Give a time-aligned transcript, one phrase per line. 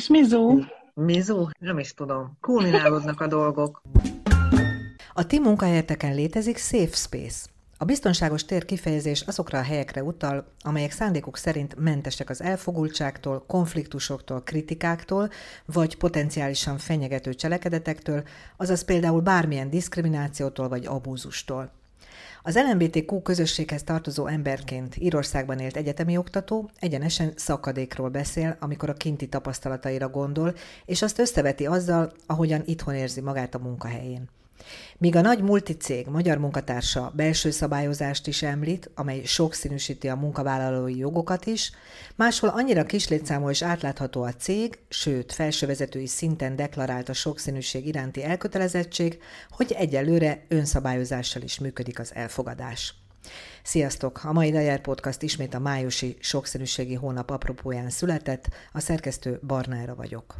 [0.00, 0.58] És Mizó?
[0.94, 1.48] Mizó?
[1.58, 2.36] Nem is tudom.
[2.40, 3.82] Kulminálódnak a dolgok.
[5.14, 7.48] A ti munkahelyeteken létezik Safe Space.
[7.78, 14.42] A biztonságos tér kifejezés azokra a helyekre utal, amelyek szándékuk szerint mentesek az elfogultságtól, konfliktusoktól,
[14.42, 15.30] kritikáktól,
[15.66, 18.22] vagy potenciálisan fenyegető cselekedetektől,
[18.56, 21.79] azaz például bármilyen diszkriminációtól vagy abúzustól.
[22.42, 29.28] Az LMBTQ közösséghez tartozó emberként Írországban élt egyetemi oktató egyenesen szakadékról beszél, amikor a kinti
[29.28, 30.54] tapasztalataira gondol,
[30.84, 34.28] és azt összeveti azzal, ahogyan itthon érzi magát a munkahelyén.
[34.98, 41.46] Míg a nagy multicég magyar munkatársa belső szabályozást is említ, amely sokszínűsíti a munkavállalói jogokat
[41.46, 41.72] is,
[42.16, 49.18] máshol annyira kislétszámú és átlátható a cég, sőt, felsővezetői szinten deklarált a sokszínűség iránti elkötelezettség,
[49.50, 52.94] hogy egyelőre önszabályozással is működik az elfogadás.
[53.62, 54.20] Sziasztok!
[54.24, 60.36] A mai Dajer Podcast ismét a májusi sokszínűségi hónap apropóján született, a szerkesztő Barnára vagyok.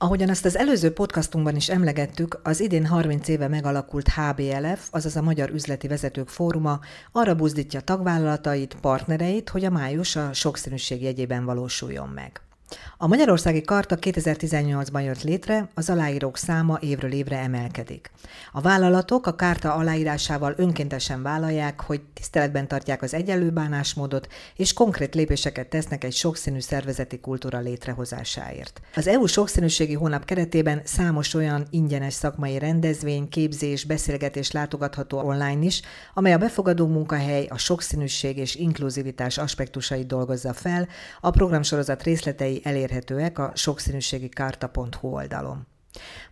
[0.00, 5.22] Ahogyan azt az előző podcastunkban is emlegettük, az idén 30 éve megalakult HBLF, azaz a
[5.22, 6.80] Magyar Üzleti Vezetők Fóruma
[7.12, 12.47] arra buzdítja tagvállalatait, partnereit, hogy a május a sokszínűség jegyében valósuljon meg.
[12.96, 18.10] A Magyarországi Karta 2018-ban jött létre, az aláírók száma évről évre emelkedik.
[18.52, 25.14] A vállalatok a kárta aláírásával önkéntesen vállalják, hogy tiszteletben tartják az egyenlő bánásmódot, és konkrét
[25.14, 28.80] lépéseket tesznek egy sokszínű szervezeti kultúra létrehozásáért.
[28.94, 35.82] Az EU sokszínűségi hónap keretében számos olyan ingyenes szakmai rendezvény, képzés, beszélgetés látogatható online is,
[36.14, 40.88] amely a befogadó munkahely, a sokszínűség és inkluzivitás aspektusait dolgozza fel,
[41.20, 45.66] a programsorozat részletei elérhetőek a sokszínűségi kárta.hu oldalon.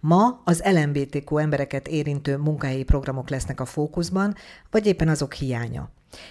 [0.00, 4.34] Ma az LMBTQ embereket érintő munkahelyi programok lesznek a fókuszban,
[4.70, 5.91] vagy éppen azok hiánya.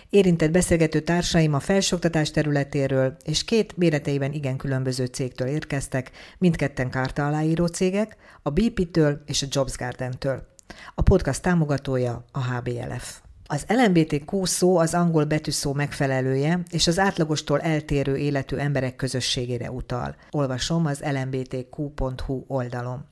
[0.10, 7.28] Érintett beszélgető társaim a felsőoktatás területéről és két méreteiben igen különböző cégtől érkeztek, mindketten kárta
[7.28, 10.48] aláíró cégek, a BP-től és a Jobs Garden-től.
[10.96, 13.25] A podcast támogatója a HBLF.
[13.48, 20.16] Az LMBTQ szó az angol betűszó megfelelője, és az átlagostól eltérő életű emberek közösségére utal.
[20.32, 23.06] Olvasom az lmbtq.hu oldalon.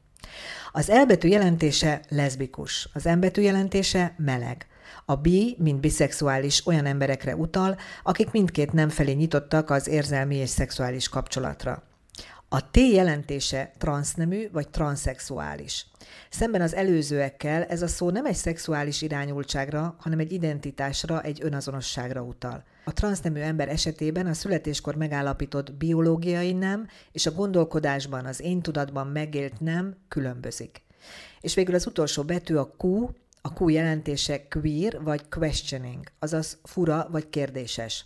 [0.71, 4.67] Az elbetű jelentése leszbikus, az M jelentése meleg.
[5.05, 10.49] A bi, mint biszexuális olyan emberekre utal, akik mindkét nem felé nyitottak az érzelmi és
[10.49, 11.83] szexuális kapcsolatra.
[12.53, 15.85] A T jelentése transznemű vagy transzexuális.
[16.29, 22.21] Szemben az előzőekkel ez a szó nem egy szexuális irányultságra, hanem egy identitásra, egy önazonosságra
[22.21, 22.63] utal.
[22.85, 29.07] A transznemű ember esetében a születéskor megállapított biológiai nem és a gondolkodásban, az én tudatban
[29.07, 30.81] megélt nem különbözik.
[31.41, 33.09] És végül az utolsó betű a Q,
[33.41, 38.05] a Q jelentése queer vagy questioning, azaz fura vagy kérdéses.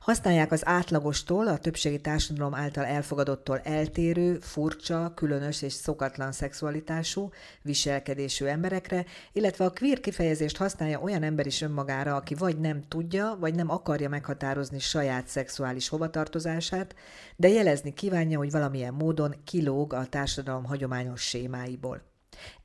[0.00, 7.30] Használják az átlagostól, a többségi társadalom által elfogadottól eltérő, furcsa, különös és szokatlan szexualitású,
[7.62, 13.36] viselkedésű emberekre, illetve a queer kifejezést használja olyan ember is önmagára, aki vagy nem tudja,
[13.40, 16.94] vagy nem akarja meghatározni saját szexuális hovatartozását,
[17.36, 22.02] de jelezni kívánja, hogy valamilyen módon kilóg a társadalom hagyományos sémáiból.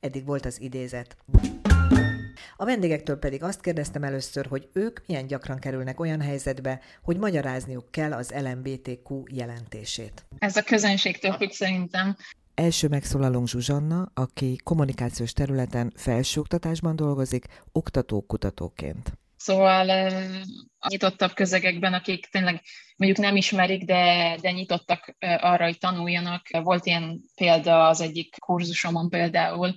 [0.00, 1.16] Eddig volt az idézet.
[2.56, 7.90] A vendégektől pedig azt kérdeztem először, hogy ők milyen gyakran kerülnek olyan helyzetbe, hogy magyarázniuk
[7.90, 10.24] kell az LMBTQ jelentését.
[10.38, 12.16] Ez a közönségtől függ szerintem.
[12.54, 19.12] Első megszólalónk Zsuzsanna, aki kommunikációs területen felsőoktatásban dolgozik, oktató-kutatóként.
[19.36, 20.12] Szóval
[20.88, 22.62] nyitottabb közegekben, akik tényleg
[22.96, 26.42] mondjuk nem ismerik, de, de nyitottak arra, hogy tanuljanak.
[26.62, 29.74] Volt ilyen példa az egyik kurzusomon például,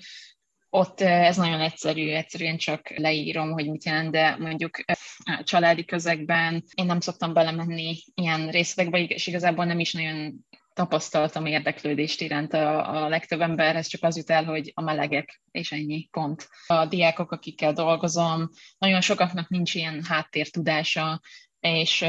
[0.75, 6.63] ott ez nagyon egyszerű, egyszerűen csak leírom, hogy mit jelent, de mondjuk a családi közegben
[6.73, 13.03] én nem szoktam belemenni ilyen részletekbe, és igazából nem is nagyon tapasztaltam érdeklődést iránt a,
[13.03, 16.49] a legtöbb emberhez, csak az jut el, hogy a melegek, és ennyi pont.
[16.67, 21.21] A diákok, akikkel dolgozom, nagyon sokaknak nincs ilyen háttértudása,
[21.65, 22.01] és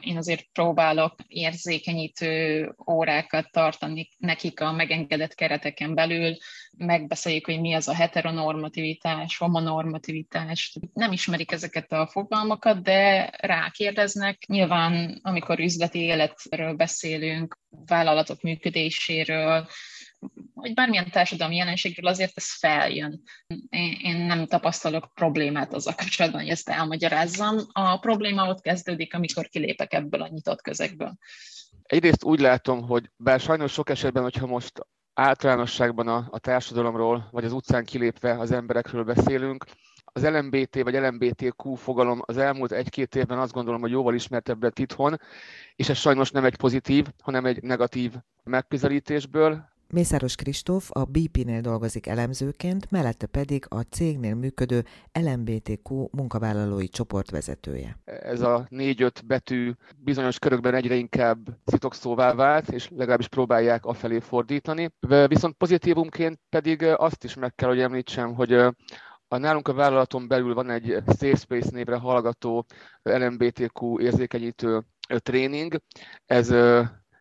[0.00, 6.36] én azért próbálok érzékenyítő órákat tartani nekik a megengedett kereteken belül,
[6.76, 10.78] megbeszéljük, hogy mi az a heteronormativitás, homonormativitás.
[10.92, 14.44] Nem ismerik ezeket a fogalmakat, de rákérdeznek.
[14.46, 19.68] Nyilván, amikor üzleti életről beszélünk, vállalatok működéséről,
[20.54, 23.22] vagy bármilyen társadalmi jelenségről azért ez feljön.
[23.68, 27.58] Én, nem tapasztalok problémát azzal kapcsolatban, hogy ezt elmagyarázzam.
[27.72, 31.16] A probléma ott kezdődik, amikor kilépek ebből a nyitott közegből.
[31.82, 37.44] Egyrészt úgy látom, hogy bár sajnos sok esetben, hogyha most általánosságban a, a társadalomról, vagy
[37.44, 39.64] az utcán kilépve az emberekről beszélünk,
[40.04, 44.78] az LMBT vagy LMBTQ fogalom az elmúlt egy-két évben azt gondolom, hogy jóval ismertebb lett
[44.78, 45.20] itthon,
[45.74, 48.12] és ez sajnos nem egy pozitív, hanem egy negatív
[48.44, 57.30] megközelítésből, Mészáros Kristóf a BP-nél dolgozik elemzőként, mellette pedig a cégnél működő LMBTQ munkavállalói csoport
[57.30, 57.98] vezetője.
[58.04, 64.90] Ez a négy-öt betű bizonyos körökben egyre inkább szitokszóvá vált, és legalábbis próbálják afelé fordítani.
[65.26, 68.52] Viszont pozitívumként pedig azt is meg kell, hogy említsem, hogy
[69.28, 72.66] a nálunk a vállalaton belül van egy Safe Space névre hallgató
[73.02, 74.82] LMBTQ érzékenyítő
[75.16, 75.76] tréning.
[76.26, 76.54] Ez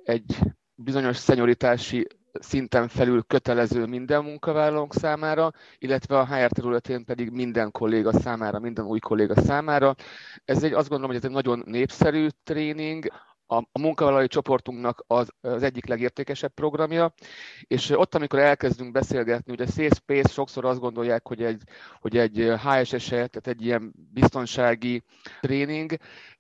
[0.04, 0.40] egy
[0.76, 2.08] bizonyos szenyoritási
[2.39, 8.86] szinten felül kötelező minden munkavállalónk számára, illetve a HR területén pedig minden kolléga számára, minden
[8.86, 9.95] új kolléga számára.
[10.45, 13.07] Ez egy, azt gondolom, hogy ez egy nagyon népszerű tréning,
[13.51, 17.13] a, a munkavállalói csoportunknak az, az egyik legértékesebb programja,
[17.68, 21.62] és ott, amikor elkezdünk beszélgetni, ugye Safe Space sokszor azt gondolják, hogy egy,
[22.00, 25.04] hogy egy HSS, tehát egy ilyen biztonsági
[25.39, 25.95] tréning,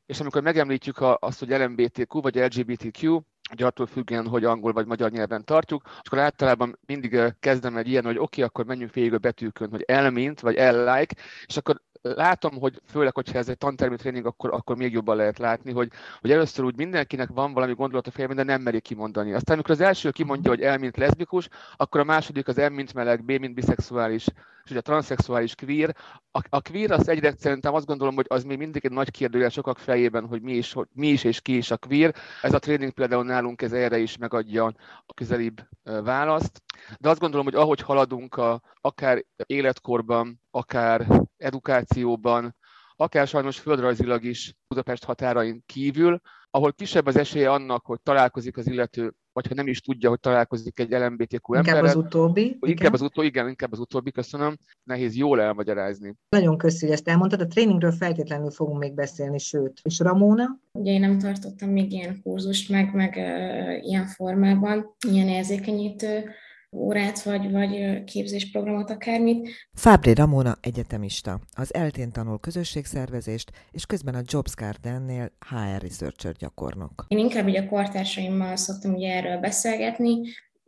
[0.05, 3.19] és amikor megemlítjük azt, hogy LMBTQ vagy LGBTQ,
[3.51, 7.87] hogy attól függően, hogy angol vagy magyar nyelven tartjuk, és akkor általában mindig kezdem egy
[7.87, 11.15] ilyen, hogy oké, okay, akkor menjünk végig a betűkön, hogy elmint, vagy el-like,
[11.45, 15.37] és akkor látom, hogy főleg, hogyha ez egy tantermi tréning, akkor, akkor még jobban lehet
[15.37, 15.89] látni, hogy,
[16.21, 19.33] hogy először úgy mindenkinek van valami gondolat a fejében, de nem meri kimondani.
[19.33, 22.93] Aztán, amikor az első kimondja, hogy el, mint leszbikus, akkor a második az M, mint
[22.93, 24.27] meleg, B, mint biszexuális,
[24.63, 25.95] és ugye a transzexuális queer.
[26.31, 29.49] A, a queer az egyre szerintem azt gondolom, hogy az még mindig egy nagy kérdője
[29.49, 32.15] sokak fejében, hogy mi is, hogy mi is és ki is a queer.
[32.41, 34.65] Ez a tréning például nálunk ez erre is megadja
[35.05, 36.61] a közelibb választ.
[36.99, 42.55] De azt gondolom, hogy ahogy haladunk a, akár életkorban, akár edukációban,
[42.95, 48.67] akár sajnos földrajzilag is Budapest határain kívül, ahol kisebb az esélye annak, hogy találkozik az
[48.67, 51.75] illető, vagy ha nem is tudja, hogy találkozik egy LMBTQ ember.
[51.75, 52.41] Inkább az utóbbi.
[52.41, 52.93] Inkább igen.
[52.93, 54.57] az utóbbi, igen, inkább az utóbbi, köszönöm.
[54.83, 56.15] Nehéz jól elmagyarázni.
[56.29, 57.41] Nagyon köszi, hogy ezt elmondtad.
[57.41, 59.79] A tréningről feltétlenül fogunk még beszélni, sőt.
[59.83, 60.59] És Ramóna?
[60.71, 66.29] Ugye én nem tartottam még ilyen kurzust, meg, meg uh, ilyen formában, ilyen érzékenyítő
[66.71, 69.49] órát, vagy, vagy képzésprogramot, akármit.
[69.73, 77.05] Fábri Ramona egyetemista, az eltén tanul közösségszervezést, és közben a Jobs Garden-nél HR Researcher gyakornok.
[77.07, 80.19] Én inkább ugye a kortársaimmal szoktam ugye erről beszélgetni,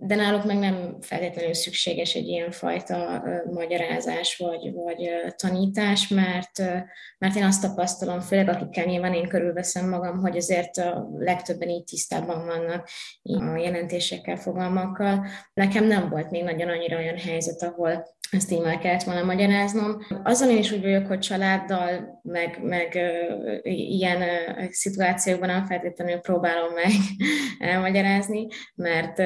[0.05, 6.59] de náluk meg nem feltétlenül szükséges egy ilyen fajta magyarázás vagy, vagy tanítás, mert,
[7.17, 11.83] mert én azt tapasztalom, főleg akikkel nyilván én körülveszem magam, hogy azért a legtöbben így
[11.83, 12.89] tisztában vannak
[13.23, 15.25] a jelentésekkel, fogalmakkal.
[15.53, 20.01] Nekem nem volt még nagyon annyira olyan helyzet, ahol ezt így már kellett volna magyaráznom.
[20.23, 22.99] Azzal én is úgy vagyok, hogy családdal, meg, meg
[23.63, 24.21] ilyen
[24.69, 26.91] szituációkban nem feltétlenül próbálom meg
[27.73, 29.21] elmagyarázni, mert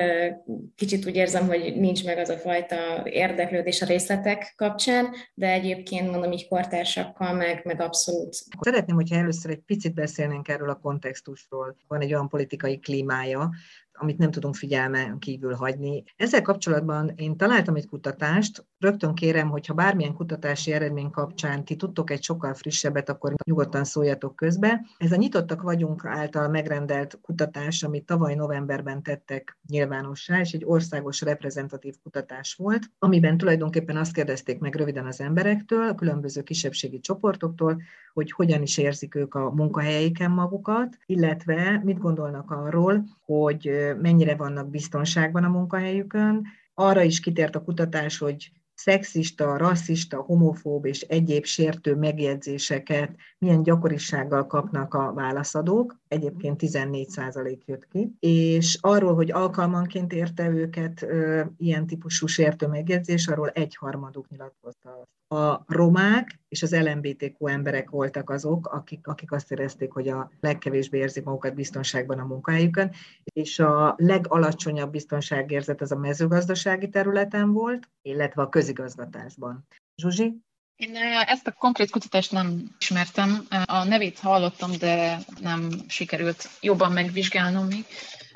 [0.76, 6.12] kicsit úgy érzem, hogy nincs meg az a fajta érdeklődés a részletek kapcsán, de egyébként
[6.12, 8.36] mondom így kortársakkal meg, meg abszolút.
[8.60, 11.78] Szeretném, hogyha először egy picit beszélnénk erről a kontextusról.
[11.88, 13.50] Van egy olyan politikai klímája,
[13.98, 16.04] amit nem tudunk figyelmen kívül hagyni.
[16.16, 21.76] Ezzel kapcsolatban én találtam egy kutatást, rögtön kérem, hogy ha bármilyen kutatási eredmény kapcsán ti
[21.76, 24.82] tudtok egy sokkal frissebbet, akkor nyugodtan szóljatok közbe.
[24.98, 31.22] Ez a Nyitottak vagyunk által megrendelt kutatás, amit tavaly novemberben tettek nyilvánossá, és egy országos
[31.22, 37.82] reprezentatív kutatás volt, amiben tulajdonképpen azt kérdezték meg röviden az emberektől, a különböző kisebbségi csoportoktól,
[38.14, 43.72] hogy hogyan is érzik ők a munkahelyeiken magukat, illetve mit gondolnak arról, hogy
[44.02, 46.46] mennyire vannak biztonságban a munkahelyükön.
[46.74, 54.48] Arra is kitért a kutatás, hogy szexista, rasszista, homofób és egyéb sértő megjegyzéseket milyen gyakorisággal
[54.48, 61.88] kapnak a válaszadók, egyébként 14% jött ki, és arról, hogy alkalmanként érte őket ö, ilyen
[61.88, 65.08] típusú sértő megjegyzés, arról egyharmaduk nyilatkozta.
[65.28, 70.98] A romák és az LMBTQ emberek voltak azok, akik, akik azt érezték, hogy a legkevésbé
[70.98, 72.94] érzik magukat biztonságban a munkahelyükön,
[73.24, 79.68] és a legalacsonyabb biztonságérzet az a mezőgazdasági területen volt, illetve a közigazgatásban.
[80.02, 80.46] Zsuzsi?
[80.76, 83.48] Én ezt a konkrét kutatást nem ismertem.
[83.66, 87.86] A nevét hallottam, de nem sikerült jobban megvizsgálnom még.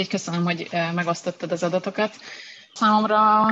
[0.10, 2.16] Köszönöm, hogy megosztottad az adatokat.
[2.74, 3.48] Számomra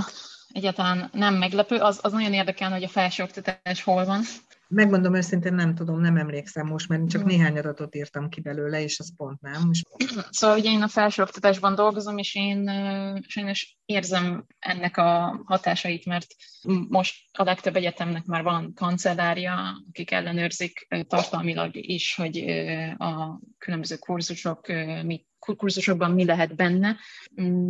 [0.52, 1.76] egyáltalán nem meglepő.
[1.76, 4.22] Az, az nagyon érdekel, hogy a felsőoktatás hol van.
[4.72, 9.00] Megmondom őszintén, nem tudom, nem emlékszem most, mert csak néhány adatot írtam ki belőle, és
[9.00, 9.72] az pont nem.
[10.30, 12.72] Szóval ugye én a felsőoktatásban dolgozom, és én
[13.28, 16.28] sajnos érzem ennek a hatásait, mert
[16.88, 22.38] most a legtöbb egyetemnek már van kancellárja, akik ellenőrzik tartalmilag is, hogy
[22.98, 24.68] a különböző kurzusok,
[25.04, 26.98] mit, kurzusokban mi lehet benne.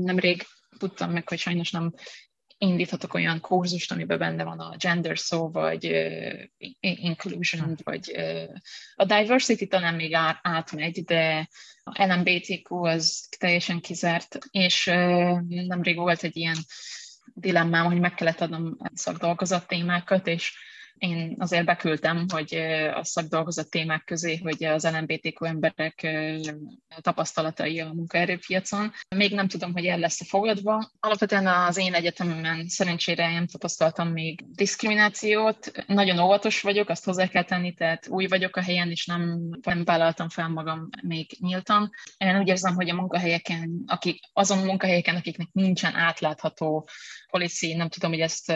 [0.01, 0.45] Nemrég
[0.77, 1.93] tudtam meg, hogy sajnos nem
[2.59, 6.43] indíthatok olyan kurzust, amiben benne van a gender szó, vagy uh,
[6.79, 8.55] inclusion, vagy uh,
[8.95, 11.49] a diversity talán még átmegy, de
[11.83, 16.57] a LMBTQ az teljesen kizárt, és uh, nemrég volt egy ilyen
[17.33, 20.53] dilemmám, hogy meg kellett adnom szakdolgozat témákat, és
[20.99, 22.55] én azért beküldtem, hogy
[22.93, 26.07] a szakdolgozat témák közé, hogy az LMBTQ emberek
[27.01, 28.91] tapasztalatai a munkaerőpiacon.
[29.15, 30.91] Még nem tudom, hogy el lesz-e fogadva.
[30.99, 35.71] Alapvetően az én egyetememen szerencsére nem tapasztaltam még diszkriminációt.
[35.87, 39.83] Nagyon óvatos vagyok, azt hozzá kell tenni, tehát új vagyok a helyen, és nem, nem
[39.83, 41.89] vállaltam fel magam még nyíltan.
[42.17, 46.89] Én úgy érzem, hogy a munkahelyeken, akik, azon munkahelyeken, akiknek nincsen átlátható
[47.29, 48.53] policy, nem tudom, hogy ezt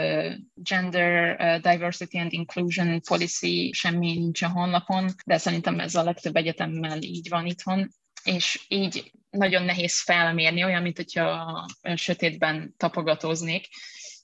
[0.54, 7.02] gender diversity and inclusion policy semmi nincs a honlapon, de szerintem ez a legtöbb egyetemmel
[7.02, 7.90] így van itthon,
[8.24, 13.68] és így nagyon nehéz felmérni, olyan, mint hogyha sötétben tapogatóznék,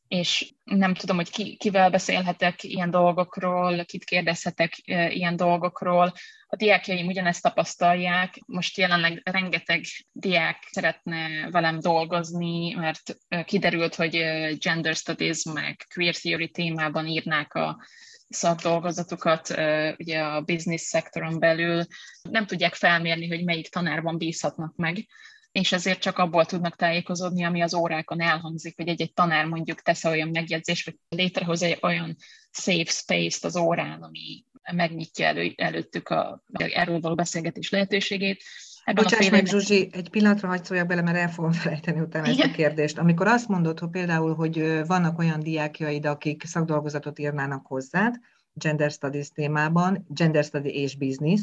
[0.10, 6.14] és nem tudom, hogy ki, kivel beszélhetek ilyen dolgokról, kit kérdezhetek ilyen dolgokról.
[6.48, 8.40] A diákjaim ugyanezt tapasztalják.
[8.46, 14.12] Most jelenleg rengeteg diák szeretne velem dolgozni, mert kiderült, hogy
[14.58, 17.86] gender studies meg queer theory témában írnák a
[18.30, 19.50] szakdolgozatokat
[19.98, 21.86] ugye a business szektoron belül.
[22.22, 25.08] Nem tudják felmérni, hogy melyik tanárban bízhatnak meg
[25.52, 30.04] és ezért csak abból tudnak tájékozódni, ami az órákon elhangzik, hogy egy-egy tanár mondjuk tesz
[30.04, 32.16] olyan megjegyzés, vagy létrehoz egy olyan
[32.52, 38.44] safe space-t az órán, ami megnyitja elő, előttük a, erről való beszélgetés lehetőségét.
[38.84, 42.40] Ebben Bocsáss meg, Zsuzsi, egy pillanatra hagyd szóljak bele, mert el fogom felejteni utána Igen.
[42.40, 42.98] ezt a kérdést.
[42.98, 48.16] Amikor azt mondod, hogy például, hogy vannak olyan diákjaid, akik szakdolgozatot írnának hozzád,
[48.54, 51.42] gender studies témában, gender study és business,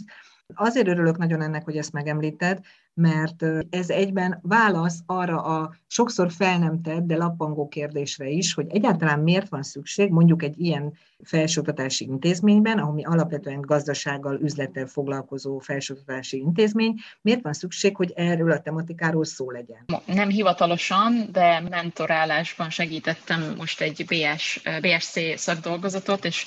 [0.55, 2.61] Azért örülök nagyon ennek, hogy ezt megemlíted,
[3.01, 8.67] mert ez egyben válasz arra a sokszor fel nem tett, de lappangó kérdésre is, hogy
[8.69, 10.93] egyáltalán miért van szükség mondjuk egy ilyen
[11.25, 18.61] felsőoktatási intézményben, ami alapvetően gazdasággal, üzlettel foglalkozó felsőoktatási intézmény, miért van szükség, hogy erről a
[18.61, 19.85] tematikáról szó legyen?
[20.07, 26.47] Nem hivatalosan, de mentorálásban segítettem most egy BS, BSC szakdolgozatot, és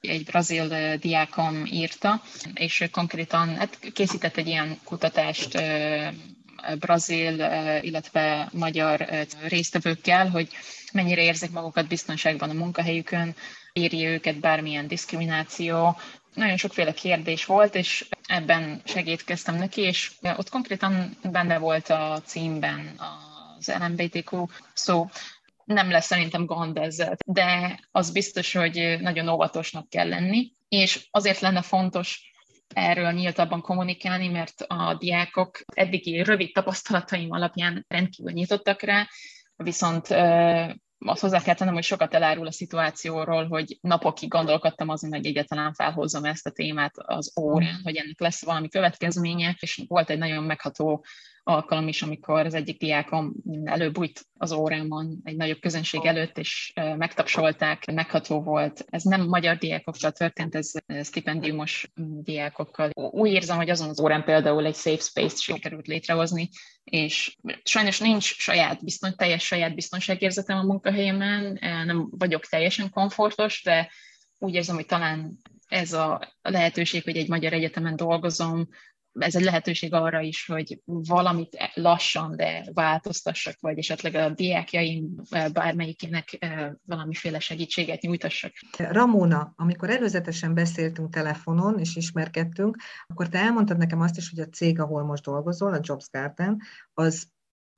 [0.00, 2.22] egy brazil diákom írta,
[2.54, 5.58] és konkrétan hát készített egy ilyen kutatást
[6.78, 7.32] brazil,
[7.80, 9.08] illetve magyar
[9.48, 10.48] résztvevőkkel, hogy
[10.92, 13.34] mennyire érzik magukat biztonságban a munkahelyükön,
[13.72, 15.96] éri őket bármilyen diszkrimináció.
[16.34, 23.00] Nagyon sokféle kérdés volt, és ebben segítkeztem neki, és ott konkrétan benne volt a címben
[23.58, 25.08] az LMBTQ szó,
[25.64, 31.40] nem lesz szerintem gond ezzel, de az biztos, hogy nagyon óvatosnak kell lenni, és azért
[31.40, 32.29] lenne fontos
[32.74, 39.08] erről nyíltabban kommunikálni, mert a diákok eddigi rövid tapasztalataim alapján rendkívül nyitottak rá,
[39.56, 40.06] viszont
[41.06, 45.72] azt hozzá kell tennem, hogy sokat elárul a szituációról, hogy napokig gondolkodtam azon, hogy egyáltalán
[45.74, 50.44] felhozzam ezt a témát az órán, hogy ennek lesz valami következménye, és volt egy nagyon
[50.44, 51.04] megható
[51.42, 53.32] alkalom is, amikor az egyik diákom
[53.64, 58.84] előbújt az órámon egy nagyobb közönség előtt, és megtapsolták, megható volt.
[58.88, 61.90] Ez nem magyar diákokkal történt, ez stipendiumos
[62.22, 62.90] diákokkal.
[62.94, 66.48] Úgy érzem, hogy azon az órán például egy safe space-t sikerült létrehozni,
[66.84, 73.90] és sajnos nincs saját bizton, teljes saját biztonságérzetem a munkahelyemen, nem vagyok teljesen komfortos, de
[74.38, 75.36] úgy érzem, hogy talán
[75.68, 78.68] ez a lehetőség, hogy egy magyar egyetemen dolgozom,
[79.18, 85.14] ez egy lehetőség arra is, hogy valamit lassan, de változtassak, vagy esetleg a diákjaim
[85.52, 86.46] bármelyikének
[86.86, 88.52] valamiféle segítséget nyújtassak.
[88.76, 92.76] Ramona, amikor előzetesen beszéltünk telefonon és ismerkedtünk,
[93.06, 96.60] akkor te elmondtad nekem azt is, hogy a cég, ahol most dolgozol, a Jobs Garden,
[96.94, 97.28] az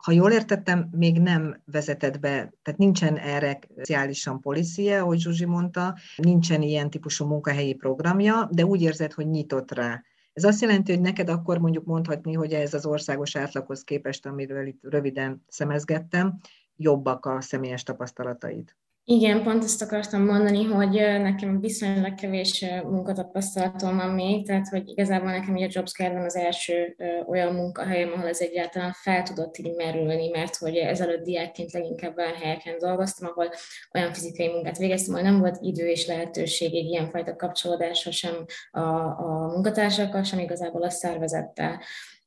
[0.03, 5.99] ha jól értettem, még nem vezetett be, tehát nincsen erre speciálisan policia, ahogy Zsuzsi mondta,
[6.17, 10.03] nincsen ilyen típusú munkahelyi programja, de úgy érzed, hogy nyitott rá.
[10.33, 14.67] Ez azt jelenti, hogy neked akkor mondjuk mondhatni, hogy ez az országos átlaghoz képest, amiről
[14.67, 16.41] itt röviden szemezgettem,
[16.77, 18.77] jobbak a személyes tapasztalataid.
[19.13, 20.93] Igen, pont ezt akartam mondani, hogy
[21.23, 26.97] nekem viszonylag kevés munkatapasztalatom van még, tehát hogy igazából nekem a Jobs van az első
[27.27, 32.35] olyan munkahelyem, ahol ez egyáltalán fel tudott így merülni, mert hogy ezelőtt diákként leginkább olyan
[32.35, 33.53] helyeken dolgoztam, ahol
[33.95, 38.35] olyan fizikai munkát végeztem, hogy nem volt idő és lehetőség egy ilyenfajta kapcsolódásra sem
[38.71, 41.81] a, a munkatársakkal, sem igazából a szervezettel.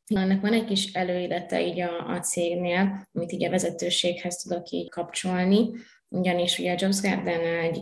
[0.08, 4.90] Ennek van egy kis előélete így a, a cégnél, amit így a vezetőséghez tudok így
[4.90, 5.70] kapcsolni,
[6.16, 7.82] ugyanis ugye a Jobs Garden egy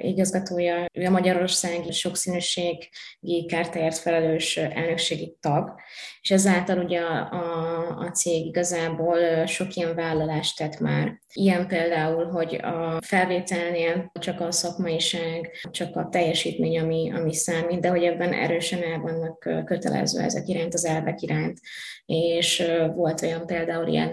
[0.00, 5.74] igazgatója, ő a Magyarországi Sokszínűségi Kártáért felelős elnökségi tag,
[6.20, 11.20] és ezáltal ugye a, a, a cég igazából sok ilyen vállalást tett már.
[11.32, 17.88] Ilyen például, hogy a felvételnél csak a szakmaiság, csak a teljesítmény, ami, ami számít, de
[17.88, 21.58] hogy ebben erősen el vannak kötelező ezek iránt, az elvek iránt.
[22.06, 24.10] És volt olyan például ilyen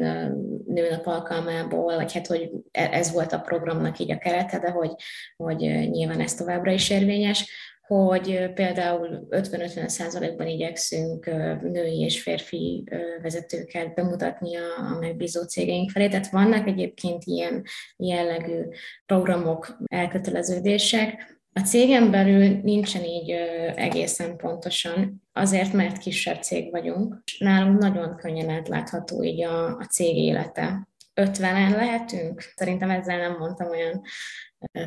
[0.68, 4.92] nőnap alkalmából, vagy hát, hogy e, ez volt a programnak így a kerete, de hogy,
[5.36, 5.58] hogy
[5.90, 7.50] nyilván ez továbbra is érvényes,
[7.88, 11.26] hogy például 50-50 százalékban igyekszünk
[11.62, 12.84] női és férfi
[13.22, 16.08] vezetőket bemutatni a, a megbízó cégeink felé.
[16.08, 17.64] Tehát vannak egyébként ilyen
[17.98, 18.62] jellegű
[19.06, 23.32] programok, elköteleződések, a cégen belül nincsen így
[23.76, 27.24] egészen pontosan, azért, mert kisebb cég vagyunk.
[27.40, 30.88] Nálunk nagyon könnyen átlátható így a, a cég élete.
[31.16, 32.42] 50-en lehetünk?
[32.56, 34.02] Szerintem ezzel nem mondtam olyan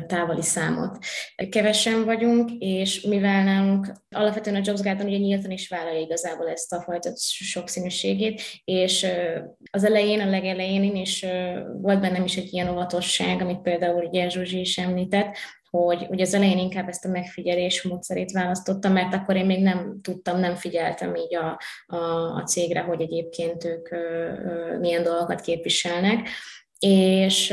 [0.07, 0.97] távoli számot.
[1.49, 6.73] Kevesen vagyunk, és mivel nálunk alapvetően a Jobs Garden ugye nyíltan is vállalja igazából ezt
[6.73, 9.07] a fajta sokszínűségét, és
[9.71, 11.25] az elején, a legelején is
[11.81, 15.37] volt bennem is egy ilyen óvatosság, amit például ugye Zsuzsi is említett,
[15.75, 19.99] hogy ugye az elején inkább ezt a megfigyelés módszerét választottam, mert akkor én még nem
[20.01, 21.59] tudtam, nem figyeltem így a,
[21.95, 26.27] a, a cégre, hogy egyébként ők ö, ö, milyen dolgokat képviselnek.
[26.79, 27.49] És,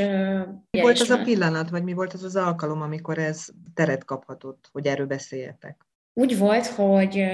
[0.70, 4.68] mi volt az a pillanat, vagy mi volt az az alkalom, amikor ez teret kaphatott,
[4.72, 5.86] hogy erről beszéljetek?
[6.14, 7.24] Úgy volt, hogy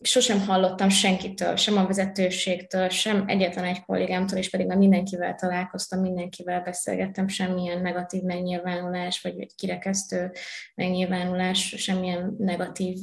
[0.00, 6.00] sosem hallottam senkitől, sem a vezetőségtől, sem egyetlen egy kollégámtól, és pedig már mindenkivel találkoztam,
[6.00, 10.30] mindenkivel beszélgettem, semmilyen negatív megnyilvánulás, vagy egy kirekesztő
[10.74, 12.98] megnyilvánulás, semmilyen negatív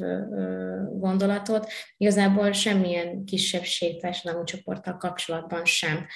[0.92, 6.08] gondolatot, igazából semmilyen kisebbség társadalmi csoporttal kapcsolatban sem.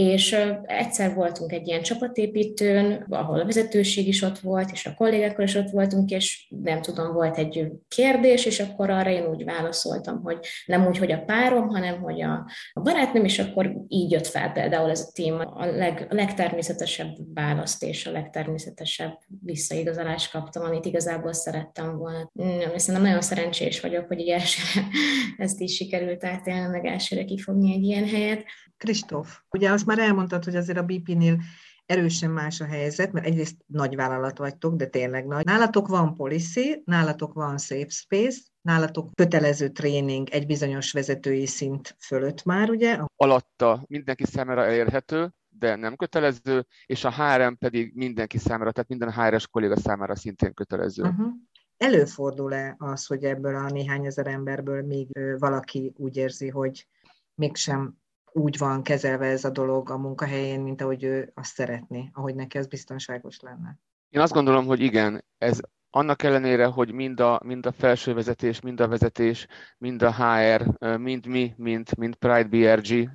[0.00, 5.44] És egyszer voltunk egy ilyen csapatépítőn, ahol a vezetőség is ott volt, és a kollégákkal
[5.44, 10.22] is ott voltunk, és nem tudom, volt egy kérdés, és akkor arra én úgy válaszoltam,
[10.22, 14.26] hogy nem úgy, hogy a párom, hanem hogy a, a barátnőm, és akkor így jött
[14.26, 20.64] fel például ez a téma, a, leg, a legtermészetesebb választ és a legtermészetesebb visszaigazolást kaptam,
[20.64, 22.30] amit igazából szerettem volna.
[22.32, 24.86] Nem, szerintem nagyon szerencsés vagyok, hogy így elsőre
[25.44, 28.44] ezt is sikerült átélni, meg elsőre kifogni egy ilyen helyet.
[28.80, 31.40] Kristóf, ugye azt már elmondtad, hogy azért a BP-nél
[31.86, 35.44] erősen más a helyzet, mert egyrészt nagy vállalat vagytok, de tényleg nagy.
[35.44, 42.44] Nálatok van policy, nálatok van safe space, nálatok kötelező tréning egy bizonyos vezetői szint fölött
[42.44, 42.98] már, ugye?
[43.16, 49.12] Alatta mindenki számára elérhető, de nem kötelező, és a HRM pedig mindenki számára, tehát minden
[49.12, 51.02] HRS kolléga számára szintén kötelező.
[51.02, 51.32] Uh-huh.
[51.76, 56.86] Előfordul-e az, hogy ebből a néhány ezer emberből még valaki úgy érzi, hogy
[57.34, 57.98] mégsem
[58.32, 62.58] úgy van kezelve ez a dolog a munkahelyén, mint ahogy ő azt szeretné, ahogy neki
[62.58, 63.78] az biztonságos lenne.
[64.08, 68.60] Én azt gondolom, hogy igen, ez annak ellenére, hogy mind a, mind a felső vezetés,
[68.60, 69.46] mind a vezetés,
[69.78, 73.10] mind a HR, mind mi, mind, mind Pride BRG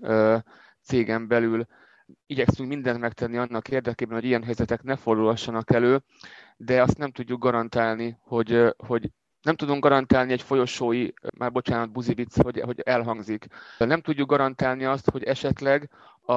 [0.81, 1.65] cégen belül
[2.25, 6.01] igyekszünk mindent megtenni annak érdekében, hogy ilyen helyzetek ne fordulhassanak elő,
[6.57, 9.11] de azt nem tudjuk garantálni, hogy, hogy
[9.45, 13.45] nem tudunk garantálni egy folyosói, már bocsánat, buzivic, hogy, hogy elhangzik.
[13.77, 15.89] Nem tudjuk garantálni azt, hogy esetleg
[16.21, 16.33] a,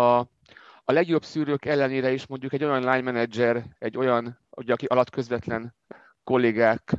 [0.84, 5.10] a legjobb szűrők ellenére is mondjuk egy olyan line manager, egy olyan, ugye, aki alatt
[5.10, 5.74] közvetlen
[6.24, 6.94] kollégák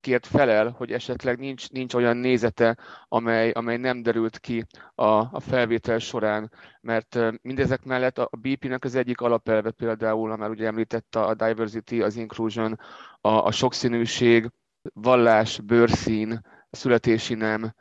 [0.00, 4.64] kért felel, hogy esetleg nincs, nincs olyan nézete, amely, amely nem derült ki
[4.94, 10.66] a, a felvétel során, mert mindezek mellett a BP-nek az egyik alapelve például, amely ugye
[10.66, 12.78] említette a diversity, az inclusion,
[13.20, 14.50] a, a sokszínűség,
[14.92, 16.40] vallás, bőrszín,
[16.70, 17.74] születési nem,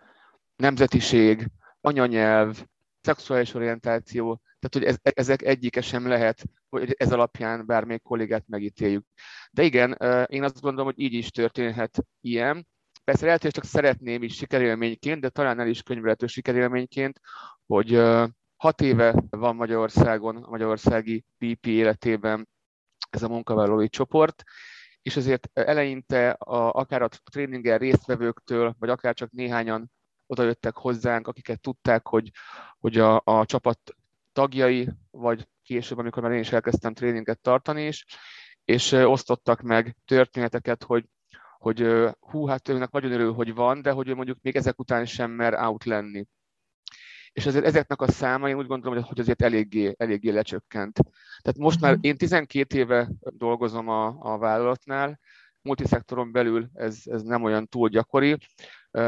[0.56, 1.48] nemzetiség,
[1.82, 2.64] anyanyelv,
[3.02, 9.06] szexuális orientáció, tehát hogy ez, ezek egyike sem lehet, hogy ez alapján bármelyik kollégát megítéljük.
[9.52, 9.92] De igen,
[10.26, 12.68] én azt gondolom, hogy így is történhet ilyen.
[13.04, 17.20] Persze lehet, hogy csak szeretném is sikerélményként, de talán el is könyvelhető sikerélményként,
[17.66, 18.02] hogy
[18.56, 22.48] hat éve van Magyarországon, a magyarországi BP életében
[23.10, 24.44] ez a munkavállalói csoport,
[25.02, 29.92] és azért eleinte a, akár a tréningen résztvevőktől, vagy akár csak néhányan
[30.26, 32.32] odajöttek hozzánk, akiket tudták, hogy,
[32.80, 33.96] hogy a, a csapat
[34.34, 38.06] tagjai, vagy később, amikor már én is elkezdtem tréninget tartani is,
[38.66, 41.06] és osztottak meg történeteket, hogy,
[41.58, 41.88] hogy
[42.20, 45.32] hú, hát őnek nagyon örül, hogy van, de hogy ő mondjuk még ezek után sem
[45.32, 46.28] mer out lenni
[47.34, 51.00] és azért ezeknek a száma, én úgy gondolom, hogy azért eléggé, eléggé lecsökkent.
[51.42, 52.02] Tehát most már mhm.
[52.02, 55.20] én 12 éve dolgozom a, a vállalatnál,
[55.62, 58.38] multiszektoron belül ez, ez nem olyan túl gyakori.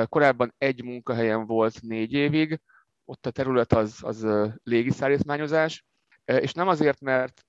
[0.10, 2.60] Korábban egy munkahelyen volt négy évig,
[3.06, 4.28] ott a terület az, az
[4.64, 5.86] légiszállítmányozás,
[6.26, 7.46] és nem azért, mert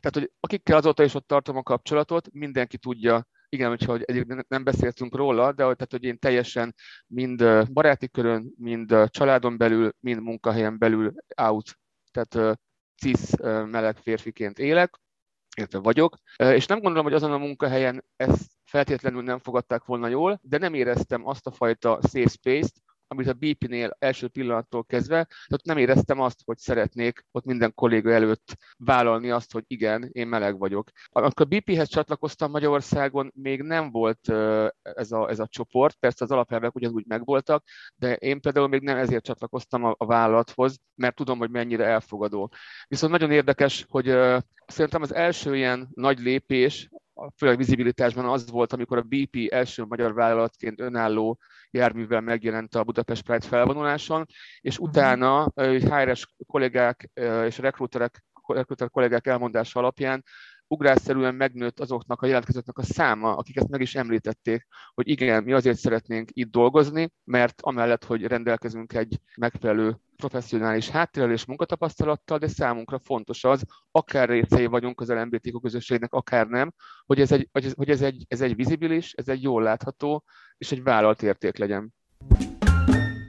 [0.00, 4.64] Tehát, hogy akikkel azóta is ott tartom a kapcsolatot, mindenki tudja, igen, hogyha egyébként nem
[4.64, 6.74] beszéltünk róla, de tehát, hogy én teljesen
[7.06, 11.78] mind baráti körön, mind családon belül, mind munkahelyen belül out,
[12.10, 12.58] tehát
[12.96, 13.30] cis
[13.64, 15.00] meleg férfiként élek,
[15.56, 20.40] illetve vagyok, és nem gondolom, hogy azon a munkahelyen ezt feltétlenül nem fogadták volna jól,
[20.42, 25.64] de nem éreztem azt a fajta safe space-t, amit a BP-nél első pillanattól kezdve, tehát
[25.64, 30.58] nem éreztem azt, hogy szeretnék ott minden kolléga előtt vállalni azt, hogy igen, én meleg
[30.58, 30.90] vagyok.
[31.08, 34.28] Amikor BP-hez csatlakoztam Magyarországon, még nem volt
[34.82, 37.64] ez a, ez a csoport, persze az alapelvek ugyanúgy megvoltak,
[37.96, 42.52] de én például még nem ezért csatlakoztam a, a vállalathoz, mert tudom, hogy mennyire elfogadó.
[42.88, 44.04] Viszont nagyon érdekes, hogy
[44.66, 46.88] szerintem az első ilyen nagy lépés,
[47.36, 51.38] főleg vizibilitásban az volt, amikor a BP első magyar vállalatként önálló
[51.70, 54.26] járművel megjelent a Budapest Pride felvonuláson,
[54.60, 54.88] és mhm.
[54.88, 57.10] utána HRS kollégák
[57.46, 60.24] és rekruterek, rekruter kollégák elmondása alapján
[60.68, 65.52] ugrásszerűen megnőtt azoknak a jelentkezőknek a száma, akik ezt meg is említették, hogy igen, mi
[65.52, 72.48] azért szeretnénk itt dolgozni, mert amellett, hogy rendelkezünk egy megfelelő professzionális háttérrel és munkatapasztalattal, de
[72.48, 76.72] számunkra fontos az, akár részei vagyunk az LMBTQ közösségnek, akár nem,
[77.06, 80.24] hogy ez egy, hogy ez egy, ez egy vizibilis, ez egy jól látható,
[80.58, 81.94] és egy vállalt érték legyen.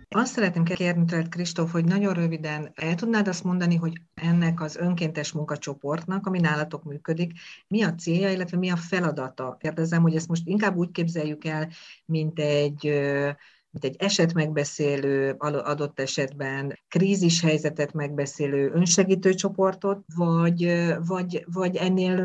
[0.10, 4.76] Azt szeretném kérni tőled, Kristóf, hogy nagyon röviden el tudnád azt mondani, hogy ennek az
[4.76, 7.32] önkéntes munkacsoportnak, ami nálatok működik,
[7.68, 9.58] mi a célja, illetve mi a feladata?
[9.60, 11.70] Kérdezem, hogy ezt most inkább úgy képzeljük el,
[12.06, 12.86] mint egy
[13.72, 22.16] mint egy eset megbeszélő, adott esetben krízis helyzetet megbeszélő önsegítő csoportot, vagy, vagy, vagy ennél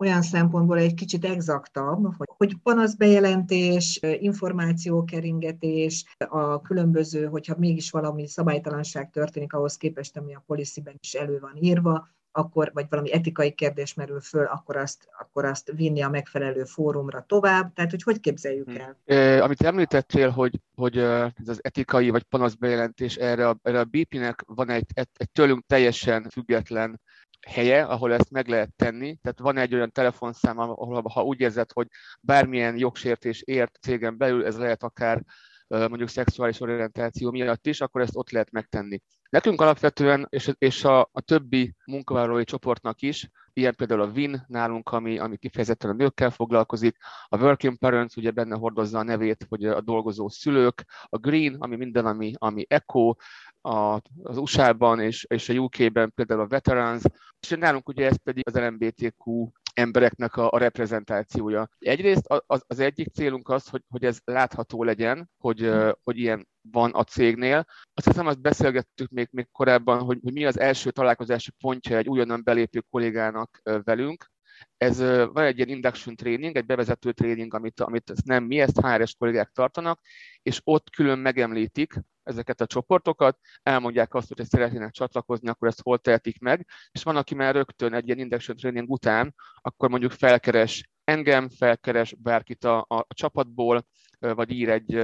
[0.00, 9.10] olyan szempontból egy kicsit exaktabb, hogy, hogy panaszbejelentés, információkeringetés, a különböző, hogyha mégis valami szabálytalanság
[9.10, 13.94] történik ahhoz képest, ami a policyben is elő van írva, akkor, vagy valami etikai kérdés
[13.94, 17.72] merül föl, akkor azt, akkor azt vinni a megfelelő fórumra tovább.
[17.72, 18.96] Tehát, hogy hogy képzeljük el?
[19.04, 24.42] E, amit említettél, hogy, hogy ez az etikai vagy panaszbejelentés, erre a, erre a BP-nek
[24.46, 27.00] van egy, egy tőlünk teljesen független
[27.48, 29.16] helye, ahol ezt meg lehet tenni.
[29.22, 31.86] Tehát van egy olyan telefonszám, ahol ha úgy érzed, hogy
[32.20, 35.22] bármilyen jogsértés ért cégen belül, ez lehet akár
[35.68, 39.00] mondjuk szexuális orientáció miatt is, akkor ezt ott lehet megtenni.
[39.30, 44.88] Nekünk alapvetően, és, és a, a többi munkavállalói csoportnak is, ilyen például a WIN nálunk,
[44.88, 46.96] ami, ami kifejezetten a nőkkel foglalkozik,
[47.28, 51.76] a Working Parents ugye benne hordozza a nevét, hogy a dolgozó szülők, a Green, ami
[51.76, 53.14] minden, ami, ami Eco,
[53.60, 57.02] a, az USA-ban és, és a UK-ben például a Veterans,
[57.40, 61.68] és nálunk ugye ez pedig az LMBTQ embereknek a, a reprezentációja.
[61.78, 66.90] Egyrészt az, az egyik célunk az, hogy, hogy ez látható legyen, hogy, hogy ilyen van
[66.90, 67.64] a cégnél.
[67.94, 72.08] Azt hiszem, azt beszélgettük még, még korábban, hogy, hogy mi az első találkozási pontja egy
[72.08, 74.30] újonnan belépő kollégának velünk.
[74.76, 74.98] Ez
[75.32, 79.50] van egy ilyen induction training, egy bevezető training, amit, amit nem mi, ezt HRS kollégák
[79.50, 80.00] tartanak,
[80.42, 81.94] és ott külön megemlítik
[82.30, 87.16] ezeket a csoportokat, elmondják azt, hogy szeretnének csatlakozni, akkor ezt hol tehetik meg, és van,
[87.16, 92.78] aki már rögtön egy ilyen induction training után, akkor mondjuk felkeres engem, felkeres bárkit a,
[92.78, 93.86] a, a csapatból,
[94.20, 94.94] vagy ír egy,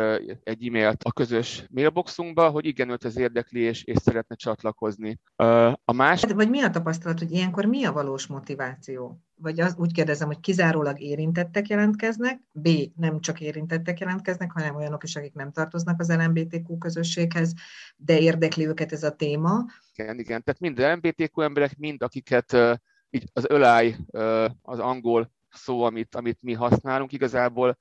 [0.42, 5.20] egy e-mailt a közös mailboxunkba, hogy igen, őt ez érdekli, és, és szeretne csatlakozni.
[5.84, 6.20] A más...
[6.20, 9.20] Hát, vagy mi a tapasztalat, hogy ilyenkor mi a valós motiváció?
[9.34, 12.68] Vagy az, úgy kérdezem, hogy kizárólag érintettek jelentkeznek, B.
[12.96, 17.52] nem csak érintettek jelentkeznek, hanem olyanok is, akik nem tartoznak az LMBTQ közösséghez,
[17.96, 19.64] de érdekli őket ez a téma.
[19.94, 20.42] Igen, igen.
[20.42, 22.56] Tehát mind LMBTQ emberek, mind akiket
[23.10, 23.96] így az öláj,
[24.62, 27.76] az angol szó, amit, amit mi használunk, igazából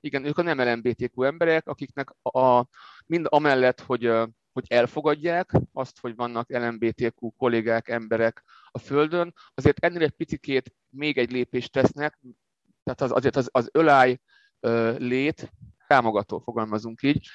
[0.00, 2.66] igen, ők a nem LMBTQ emberek, akiknek a,
[3.06, 4.12] mind amellett, hogy,
[4.52, 11.18] hogy elfogadják azt, hogy vannak LMBTQ kollégák, emberek a Földön, azért ennél egy picikét még
[11.18, 12.18] egy lépést tesznek,
[12.82, 14.18] tehát az, azért az, az öláj
[14.96, 15.52] lét
[15.86, 17.28] támogató, fogalmazunk így,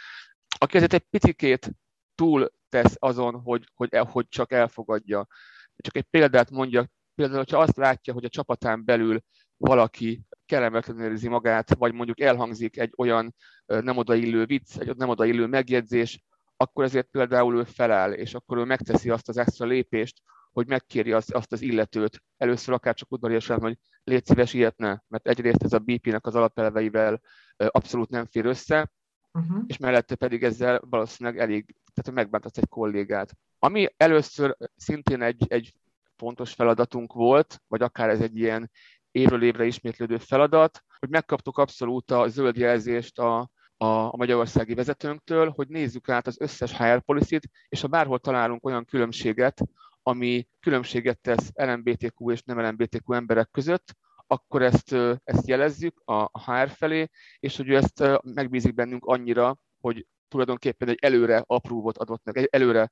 [0.58, 1.72] aki azért egy picikét
[2.16, 5.28] túl tesz azon, hogy, hogy, hogy csak elfogadja.
[5.76, 9.22] Csak egy példát mondja, például, hogyha azt látja, hogy a csapatán belül
[9.58, 15.46] valaki kellemetlenül érzi magát, vagy mondjuk elhangzik egy olyan nem odaillő vicc, egy nem odaillő
[15.46, 16.24] megjegyzés,
[16.58, 21.12] akkor ezért például ő feláll, és akkor ő megteszi azt az extra lépést, hogy megkéri
[21.12, 22.24] azt, azt az illetőt.
[22.38, 26.36] Először akár csak udvariasan, hogy légy szíves, ilyet ne, mert egyrészt ez a BP-nek az
[26.36, 27.22] alapelveivel
[27.56, 28.92] abszolút nem fér össze,
[29.34, 29.64] uh-huh.
[29.68, 33.32] és mellette pedig ezzel valószínűleg elég, tehát megbántasz egy kollégát.
[33.60, 35.74] Ami először szintén egy, egy
[36.18, 38.72] fontos feladatunk volt, vagy akár ez egy ilyen
[39.16, 43.38] évről évre ismétlődő feladat, hogy megkaptuk abszolút a zöld jelzést a,
[43.78, 48.66] a, a magyarországi vezetőnktől, hogy nézzük át az összes HR policy és ha bárhol találunk
[48.66, 49.62] olyan különbséget,
[50.04, 53.96] ami különbséget tesz LMBTQ és nem LMBTQ emberek között,
[54.28, 60.06] akkor ezt, ezt jelezzük a HR felé, és hogy ő ezt megbízik bennünk annyira, hogy
[60.28, 62.90] tulajdonképpen egy előre apróvot adott nekünk, egy előre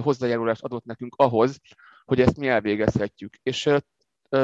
[0.00, 1.58] hozzájárulást adott nekünk ahhoz,
[2.04, 3.34] hogy ezt mi elvégezhetjük.
[3.42, 3.70] És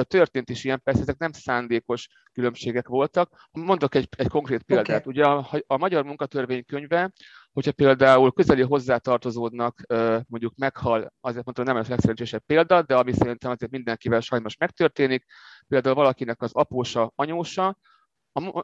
[0.03, 3.49] történt is ilyen, persze ezek nem szándékos különbségek voltak.
[3.51, 5.07] Mondok egy, egy konkrét példát.
[5.07, 5.13] Okay.
[5.13, 7.13] Ugye a, a Magyar Munkatörvénykönyve,
[7.53, 9.83] hogyha például közeli hozzátartozódnak,
[10.27, 15.25] mondjuk meghal, azért mondtam, nem a legszerencsésebb példa, de ami szerintem azért mindenkivel sajnos megtörténik,
[15.69, 17.79] például valakinek az apósa, anyósa,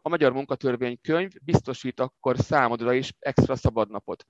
[0.02, 4.26] a Magyar Munkatörvénykönyv biztosít akkor számodra is extra szabadnapot.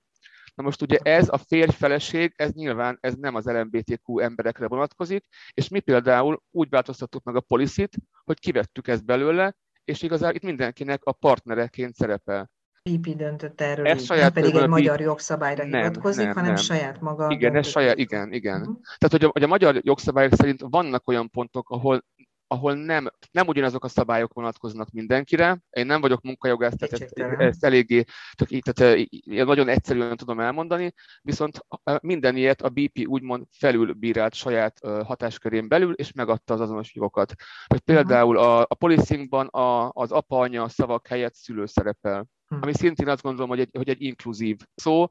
[0.55, 5.67] Na most ugye ez a férj-feleség, ez nyilván ez nem az LMBTQ emberekre vonatkozik, és
[5.67, 11.03] mi például úgy változtattuk meg a policit, hogy kivettük ezt belőle, és igazából itt mindenkinek
[11.03, 12.49] a partnereként szerepel.
[12.91, 16.53] PP döntött erről, ez így, saját nem pedig egy magyar jogszabályra nem, hivatkozik, nem, hanem
[16.53, 16.63] nem.
[16.63, 17.29] saját maga.
[17.29, 18.59] Igen, ez saját, igen, igen.
[18.59, 18.77] Uh-huh.
[18.97, 22.05] Tehát, hogy a, hogy a magyar jogszabályok szerint vannak olyan pontok, ahol
[22.47, 25.59] ahol nem, nem ugyanazok a szabályok vonatkoznak mindenkire.
[25.69, 30.39] Én nem vagyok munkajogász, tehát ezt, ezt eléggé, csak így, tehát én nagyon egyszerűen tudom
[30.39, 31.65] elmondani, viszont
[32.01, 37.33] minden ilyet a BP úgymond felülbírált saját hatáskörén belül, és megadta az azonos jogokat.
[37.67, 42.27] Vagy például a, a policingban a, az apa-anya szavak helyett szülő szerepel.
[42.47, 42.57] Hm.
[42.61, 45.07] Ami szintén azt gondolom, hogy egy, hogy egy inkluzív szó.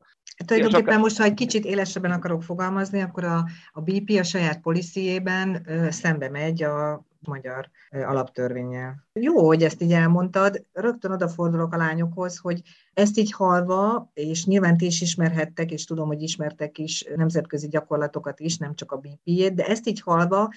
[0.46, 1.02] Tulajdonképpen csak...
[1.02, 6.30] most, ha egy kicsit élesebben akarok fogalmazni, akkor a, a BP a saját policyjében szembe
[6.30, 9.04] megy a magyar alaptörvényel.
[9.12, 10.64] Jó, hogy ezt így elmondtad.
[10.72, 12.62] Rögtön odafordulok a lányokhoz, hogy
[12.94, 18.40] ezt így halva, és nyilván ti is ismerhettek, és tudom, hogy ismertek is nemzetközi gyakorlatokat
[18.40, 20.52] is, nem csak a BP-jét, de ezt így halva,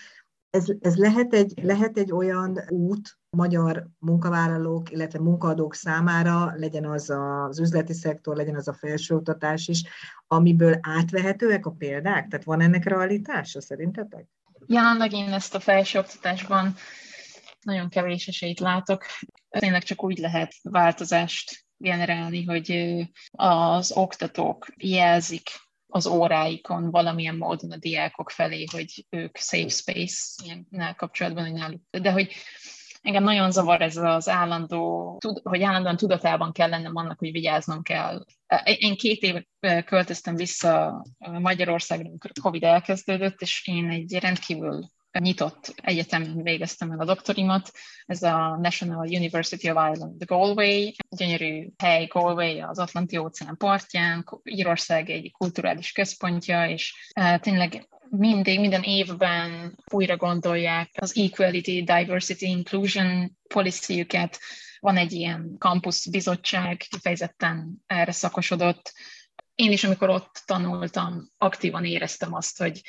[0.58, 7.10] ez, ez lehet, egy, lehet egy olyan út magyar munkavállalók, illetve munkaadók számára, legyen az
[7.10, 9.84] az üzleti szektor, legyen az a felsőoktatás is,
[10.28, 12.28] amiből átvehetőek a példák?
[12.28, 14.26] Tehát van ennek realitása szerintetek?
[14.66, 16.76] Jelenleg én ezt a felsőoktatásban
[17.62, 19.06] nagyon kevés esélyt látok.
[19.50, 22.98] Tényleg csak úgy lehet változást generálni, hogy
[23.32, 25.50] az oktatók jelzik
[25.88, 31.82] az óráikon valamilyen módon a diákok felé, hogy ők safe space ilyennel kapcsolatban, hogy náluk.
[31.90, 32.34] De hogy
[33.02, 38.26] engem nagyon zavar ez az állandó, hogy állandóan tudatában kell lennem annak, hogy vigyáznom kell.
[38.64, 39.44] Én két év
[39.86, 47.06] költöztem vissza Magyarországra, amikor Covid elkezdődött, és én egy rendkívül nyitott egyetemen végeztem el a
[47.06, 47.72] doktorimat,
[48.06, 55.10] ez a National University of Ireland Galway, gyönyörű hely Galway az Atlanti óceán partján, Írország
[55.10, 64.40] egy kulturális központja, és tényleg mindig, minden évben újra gondolják az Equality, Diversity, Inclusion policy-üket.
[64.80, 68.94] Van egy ilyen campus bizottság, kifejezetten erre szakosodott.
[69.56, 72.82] Én is, amikor ott tanultam, aktívan éreztem azt, hogy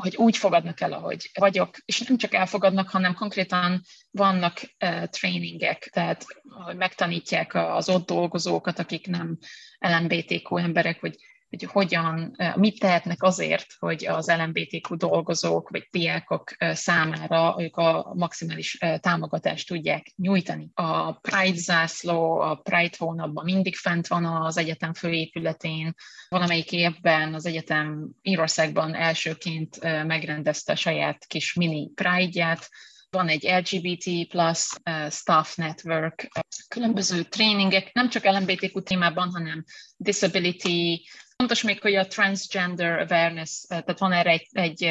[0.00, 5.90] hogy úgy fogadnak el, ahogy vagyok, és nem csak elfogadnak, hanem konkrétan vannak uh, tréningek,
[5.92, 9.38] tehát hogy megtanítják az ott dolgozókat, akik nem
[9.78, 11.16] LMBTQ emberek, hogy
[11.50, 18.78] hogy hogyan, mit tehetnek azért, hogy az LMBTQ dolgozók vagy diákok számára ők a maximális
[19.00, 20.70] támogatást tudják nyújtani.
[20.74, 25.94] A Pride zászló, a Pride hónapban mindig fent van az egyetem főépületén.
[26.28, 32.68] Valamelyik évben az egyetem Írországban elsőként megrendezte saját kis mini Pride-ját,
[33.10, 34.68] van egy LGBT plus
[35.10, 36.28] staff network,
[36.68, 39.64] különböző tréningek, nem csak LMBTQ témában, hanem
[39.96, 41.08] disability,
[41.40, 44.90] Fontos még, hogy a transgender awareness, tehát van erre egy, egy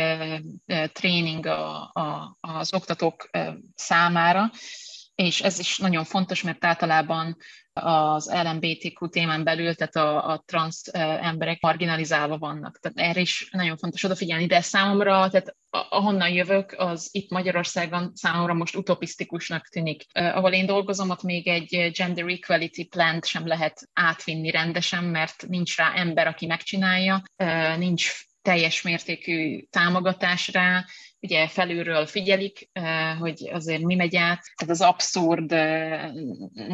[0.93, 3.29] tréning a, a, az oktatók
[3.75, 4.51] számára,
[5.15, 7.37] és ez is nagyon fontos, mert általában
[7.79, 10.81] az LMBTQ témán belül, tehát a, a trans
[11.21, 12.79] emberek marginalizálva vannak.
[12.79, 18.53] Tehát erre is nagyon fontos odafigyelni, de számomra, tehát ahonnan jövök, az itt Magyarországon számomra
[18.53, 20.03] most utopisztikusnak tűnik.
[20.11, 25.77] Ahol én dolgozom, ott még egy gender equality plant sem lehet átvinni rendesen, mert nincs
[25.77, 27.23] rá ember, aki megcsinálja,
[27.77, 30.85] nincs teljes mértékű támogatás rá,
[31.19, 32.69] ugye felülről figyelik,
[33.19, 34.41] hogy azért mi megy át.
[34.55, 35.51] Ez az abszurd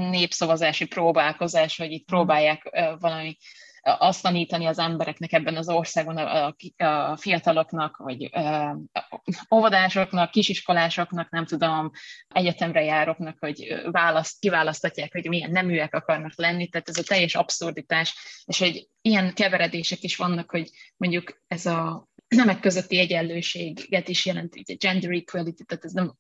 [0.09, 3.38] népszavazási próbálkozás, hogy itt próbálják valami
[3.86, 8.30] azt tanítani az embereknek ebben az országon, a, a fiataloknak, vagy
[9.56, 11.91] óvodásoknak, kisiskolásoknak, nem tudom,
[12.28, 18.15] egyetemre jároknak, hogy választ, kiválasztatják, hogy milyen neműek akarnak lenni, tehát ez a teljes abszurditás,
[18.45, 24.56] és hogy ilyen keveredések is vannak, hogy mondjuk ez a nemek közötti egyenlőséget is jelent,
[24.56, 26.13] ugye gender equality, tehát ez nem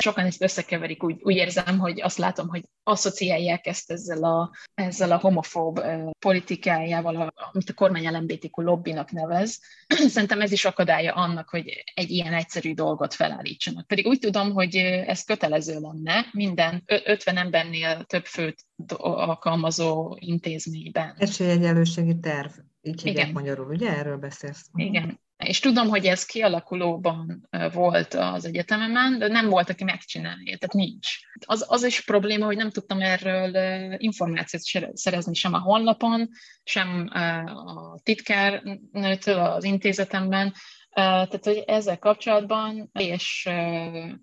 [0.00, 5.12] sokan ezt összekeverik, úgy, úgy érzem, hogy azt látom, hogy asszociálják ezt ezzel a, ezzel
[5.12, 5.80] a homofób
[6.18, 9.60] politikájával, amit a kormány LMBTQ lobbinak nevez.
[10.14, 13.86] Szerintem ez is akadálya annak, hogy egy ilyen egyszerű dolgot felállítsanak.
[13.86, 21.14] Pedig úgy tudom, hogy ez kötelező lenne minden 50 embernél több főt alkalmazó intézményben.
[21.18, 22.50] Esélyegyelőségi terv,
[22.82, 23.42] így hívják Igen.
[23.42, 23.96] magyarul, ugye?
[23.96, 24.66] Erről beszélsz.
[24.74, 25.20] Igen.
[25.44, 31.08] És tudom, hogy ez kialakulóban volt az egyetememen, de nem volt, aki megcsinálja, tehát nincs.
[31.46, 33.54] Az, az is probléma, hogy nem tudtam erről
[33.96, 36.28] információt szerezni sem a honlapon,
[36.64, 40.54] sem a titkárnőtől az intézetemben,
[40.92, 43.48] tehát, hogy ezzel kapcsolatban és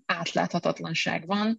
[0.06, 1.56] átláthatatlanság van.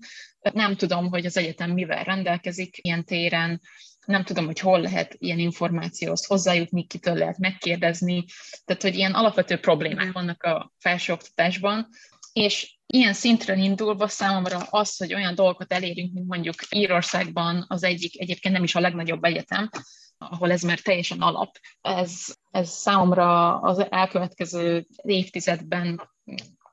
[0.54, 3.62] Nem tudom, hogy az egyetem mivel rendelkezik ilyen téren,
[4.10, 8.26] nem tudom, hogy hol lehet ilyen információhoz hozzájutni, kitől lehet megkérdezni,
[8.66, 11.88] tehát hogy ilyen alapvető problémák vannak a felsőoktatásban,
[12.34, 18.20] és ilyen szintre indulva számomra az, hogy olyan dolgokat elérünk, mint mondjuk Írországban az egyik,
[18.20, 19.70] egyébként nem is a legnagyobb egyetem,
[20.18, 26.10] ahol ez már teljesen alap, ez, ez számomra az elkövetkező évtizedben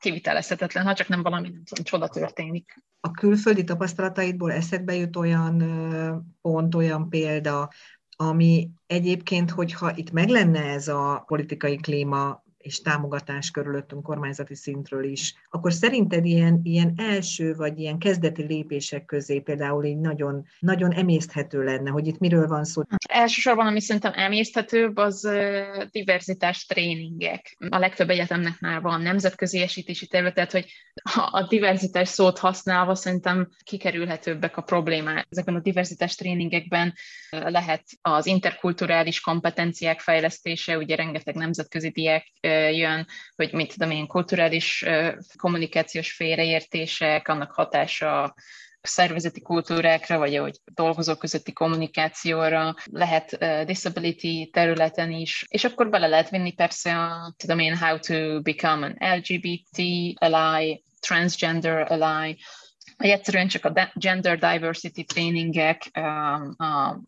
[0.00, 2.82] kivitelezhetetlen, ha csak nem valami, nem tudom, csoda történik.
[3.00, 5.62] A külföldi tapasztalataidból eszedbe jut olyan
[6.40, 7.70] pont, olyan példa,
[8.16, 15.04] ami egyébként, hogyha itt meg lenne ez a politikai klíma és támogatás körülöttünk kormányzati szintről
[15.04, 20.92] is, akkor szerinted ilyen, ilyen első vagy ilyen kezdeti lépések közé például így nagyon, nagyon
[20.92, 22.82] emészthető lenne, hogy itt miről van szó?
[23.06, 25.28] Elsősorban, ami szerintem emészthetőbb, az
[25.90, 27.56] diverzitás tréningek.
[27.68, 30.72] A legtöbb egyetemnek már van nemzetközi esítési területet, hogy
[31.30, 35.26] a diverzitás szót használva szerintem kikerülhetőbbek a problémák.
[35.30, 36.94] Ezekben a diverzitás tréningekben
[37.30, 42.26] lehet az interkulturális kompetenciák fejlesztése, ugye rengeteg nemzetközi diák
[42.70, 44.84] jön, hogy mit tudom én, kulturális
[45.36, 48.34] kommunikációs félreértések, annak hatása
[48.86, 56.30] szervezeti kultúrákra, vagy ahogy dolgozók közötti kommunikációra, lehet disability területen is, és akkor bele lehet
[56.30, 59.82] vinni persze a, tudom én, how to become an LGBT
[60.14, 62.36] ally, transgender ally,
[62.96, 65.90] vagy egyszerűen csak a gender diversity tréningek,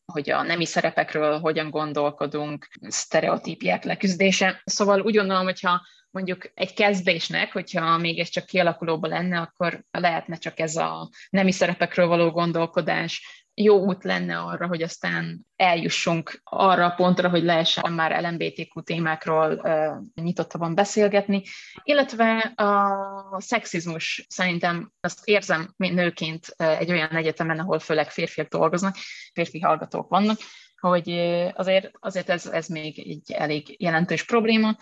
[0.07, 4.63] hogy a nemi szerepekről hogyan gondolkodunk, sztereotípiák leküzdése.
[4.65, 10.37] Szóval úgy gondolom, hogyha mondjuk egy kezdésnek, hogyha még ez csak kialakulóban lenne, akkor lehetne
[10.37, 16.85] csak ez a nemi szerepekről való gondolkodás, jó út lenne arra, hogy aztán eljussunk arra
[16.85, 21.43] a pontra, hogy lehessen már LMBTQ témákról uh, nyitottabban beszélgetni,
[21.83, 28.97] illetve a szexizmus szerintem azt érzem nőként egy olyan egyetemen, ahol főleg férfiak dolgoznak,
[29.33, 30.39] férfi hallgatók vannak,
[30.81, 31.11] hogy
[31.55, 34.77] azért, azért ez, ez még egy elég jelentős probléma.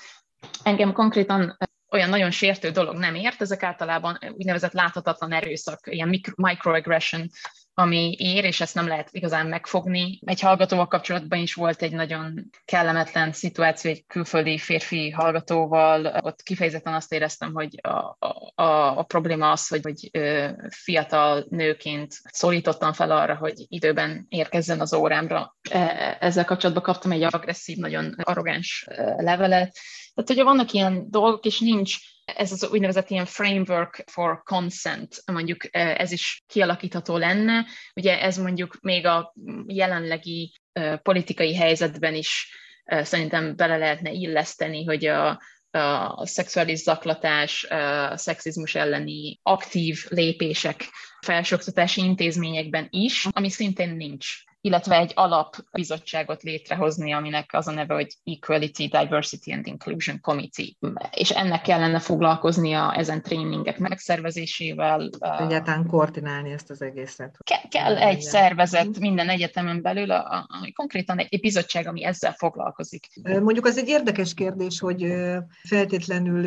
[0.63, 1.57] Engem konkrétan
[1.91, 7.29] olyan nagyon sértő dolog nem ért, ezek általában úgynevezett láthatatlan erőszak, ilyen microaggression
[7.79, 10.21] ami ér, és ezt nem lehet igazán megfogni.
[10.25, 16.21] Egy hallgatóval kapcsolatban is volt egy nagyon kellemetlen szituáció egy külföldi férfi hallgatóval.
[16.23, 18.17] Ott kifejezetten azt éreztem, hogy a,
[18.55, 20.11] a, a probléma az, hogy, hogy
[20.71, 25.57] fiatal nőként szólítottam fel arra, hogy időben érkezzen az órámra.
[25.71, 29.79] E, ezzel kapcsolatban kaptam egy agresszív, nagyon arrogáns levelet.
[30.17, 35.77] Tehát, hogyha vannak ilyen dolgok, és nincs ez az úgynevezett ilyen framework for consent, mondjuk
[35.77, 37.67] e, ez is kialakítható lenne.
[37.95, 39.35] Ugye ez mondjuk még a
[39.67, 42.49] jelenlegi e, politikai helyzetben is
[42.85, 50.89] e, szerintem bele lehetne illeszteni, hogy a, a szexuális zaklatás, a szexizmus elleni aktív lépések
[51.21, 54.27] felsőoktatási intézményekben is, ami szintén nincs
[54.67, 60.67] illetve egy alapbizottságot létrehozni, aminek az a neve, hogy Equality, Diversity and Inclusion Committee.
[61.11, 65.11] És ennek kellene foglalkoznia ezen tréningek megszervezésével.
[65.39, 67.37] Egyáltalán koordinálni ezt az egészet.
[67.45, 73.07] Ke- kell egy szervezet minden egyetemen belül, ami konkrétan egy bizottság, ami ezzel foglalkozik.
[73.23, 75.15] Mondjuk az egy érdekes kérdés, hogy
[75.63, 76.45] feltétlenül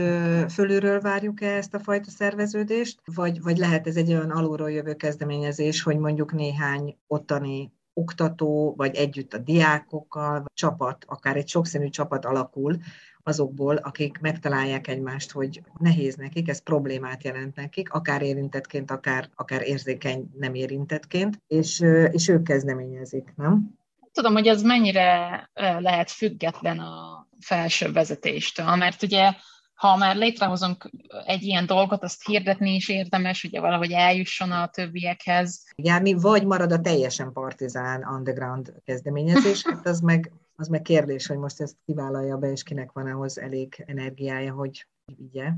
[0.49, 5.81] fölülről várjuk-e ezt a fajta szerveződést, vagy, vagy lehet ez egy olyan alulról jövő kezdeményezés,
[5.81, 12.25] hogy mondjuk néhány ottani oktató, vagy együtt a diákokkal, vagy csapat, akár egy sokszínű csapat
[12.25, 12.77] alakul
[13.23, 19.61] azokból, akik megtalálják egymást, hogy nehéz nekik, ez problémát jelent nekik, akár érintettként, akár, akár
[19.67, 21.79] érzékeny nem érintettként, és,
[22.11, 23.77] és ők kezdeményezik, nem?
[24.13, 29.33] Tudom, hogy ez mennyire lehet független a felső vezetéstől, mert ugye
[29.79, 30.89] ha már létrehozunk
[31.25, 35.65] egy ilyen dolgot, azt hirdetni is érdemes, ugye valahogy eljusson a többiekhez.
[35.75, 41.37] Járni, vagy marad a teljesen partizán underground kezdeményezés, hát az meg, az meg kérdés, hogy
[41.37, 45.51] most ezt kivállalja be, és kinek van ahhoz elég energiája, hogy vigye.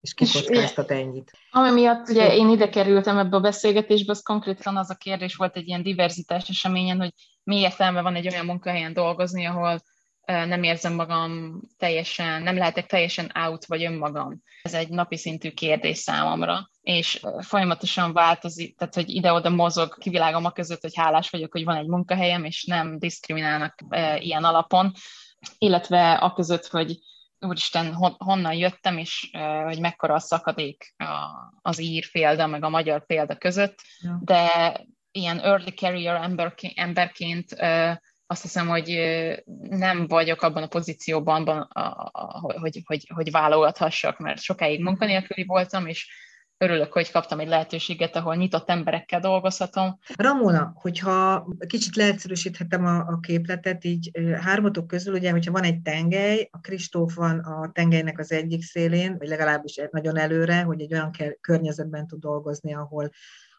[0.00, 1.32] és kikockáztat ennyit.
[1.50, 5.56] Ami miatt ugye én ide kerültem ebbe a beszélgetésbe, az konkrétan az a kérdés volt
[5.56, 7.12] egy ilyen diverzitás eseményen, hogy
[7.42, 9.80] mi értelme van egy olyan munkahelyen dolgozni, ahol
[10.28, 14.42] nem érzem magam teljesen, nem lehetek teljesen out vagy önmagam.
[14.62, 20.50] Ez egy napi szintű kérdés számomra, és folyamatosan változik, tehát hogy ide-oda mozog kivilágom a
[20.50, 24.92] között, hogy hálás vagyok, hogy van egy munkahelyem, és nem diszkriminálnak e, ilyen alapon,
[25.58, 26.98] illetve a között, hogy
[27.40, 30.94] úristen, honnan jöttem, és e, hogy mekkora a szakadék
[31.62, 34.20] az ír példa, meg a magyar példa között, ja.
[34.24, 34.72] de
[35.10, 36.30] ilyen early career
[36.74, 37.52] emberként
[38.30, 38.98] azt hiszem, hogy
[39.70, 41.68] nem vagyok abban a pozícióban,
[42.60, 46.10] hogy, hogy, hogy válogathassak, mert sokáig munkanélküli voltam, és
[46.58, 49.98] örülök, hogy kaptam egy lehetőséget, ahol nyitott emberekkel dolgozhatom.
[50.16, 54.10] Ramona, hogyha kicsit leegyszerűsíthetem a, a képletet, így
[54.40, 59.16] hármatok közül, ugye, hogyha van egy tengely, a Kristóf van a tengelynek az egyik szélén,
[59.18, 61.10] vagy legalábbis nagyon előre, hogy egy olyan
[61.40, 63.10] környezetben tud dolgozni, ahol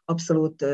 [0.09, 0.65] abszolút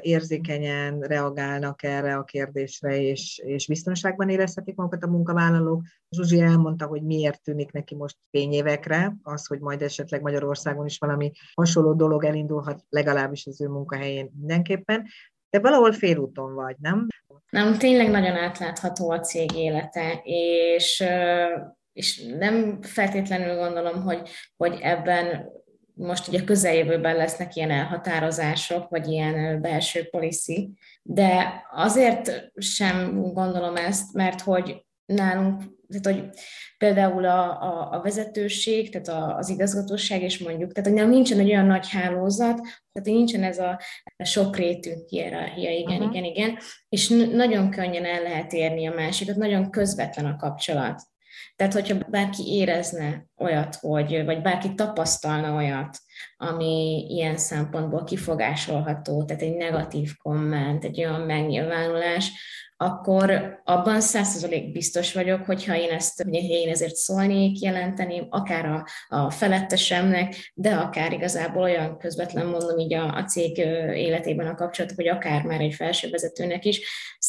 [0.00, 5.82] érzékenyen reagálnak erre a kérdésre, és, és biztonságban érezhetik magukat a munkavállalók.
[6.10, 11.32] Zsuzsi elmondta, hogy miért tűnik neki most fényévekre az, hogy majd esetleg Magyarországon is valami
[11.54, 15.06] hasonló dolog elindulhat, legalábbis az ő munkahelyén mindenképpen.
[15.50, 17.06] De valahol félúton vagy, nem?
[17.50, 21.04] Nem, tényleg nagyon átlátható a cég élete, és
[21.92, 25.50] és nem feltétlenül gondolom, hogy, hogy ebben
[26.00, 30.70] most ugye a közeljövőben lesznek ilyen elhatározások, vagy ilyen belső policy,
[31.02, 36.28] de azért sem gondolom ezt, mert hogy nálunk, tehát hogy
[36.78, 41.66] például a, a, a vezetőség, tehát az igazgatóság, és mondjuk, tehát hogy nincsen egy olyan
[41.66, 42.60] nagy hálózat,
[42.92, 43.80] tehát nincsen ez a
[44.24, 46.10] sokrétű hierarchia, igen, uh-huh.
[46.10, 51.02] igen, igen, és nagyon könnyen el lehet érni a másikat, nagyon közvetlen a kapcsolat.
[51.56, 55.98] Tehát, hogyha bárki érezne olyat, hogy, vagy bárki tapasztalna olyat,
[56.36, 62.32] ami ilyen szempontból kifogásolható, tehát egy negatív komment, egy olyan megnyilvánulás,
[62.82, 68.86] akkor abban százszerzalék biztos vagyok, hogyha én ezt, hogy én ezért szólnék, jelenteném, akár a,
[69.08, 73.58] a felettesemnek, de akár igazából olyan közvetlen mondom így a, a cég
[73.94, 76.80] életében a kapcsolatok, hogy akár már egy felsővezetőnek is,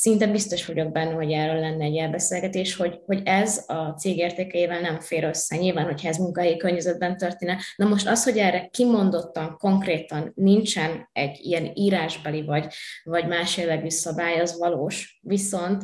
[0.01, 4.81] szinte biztos vagyok benne, hogy erről lenne egy elbeszélgetés, hogy, hogy ez a cég értékeivel
[4.81, 5.55] nem fér össze.
[5.55, 7.57] Nyilván, hogyha ez munkahelyi környezetben történne.
[7.75, 12.73] Na most az, hogy erre kimondottan, konkrétan nincsen egy ilyen írásbeli vagy,
[13.03, 15.83] vagy más jellegű szabály, az valós viszont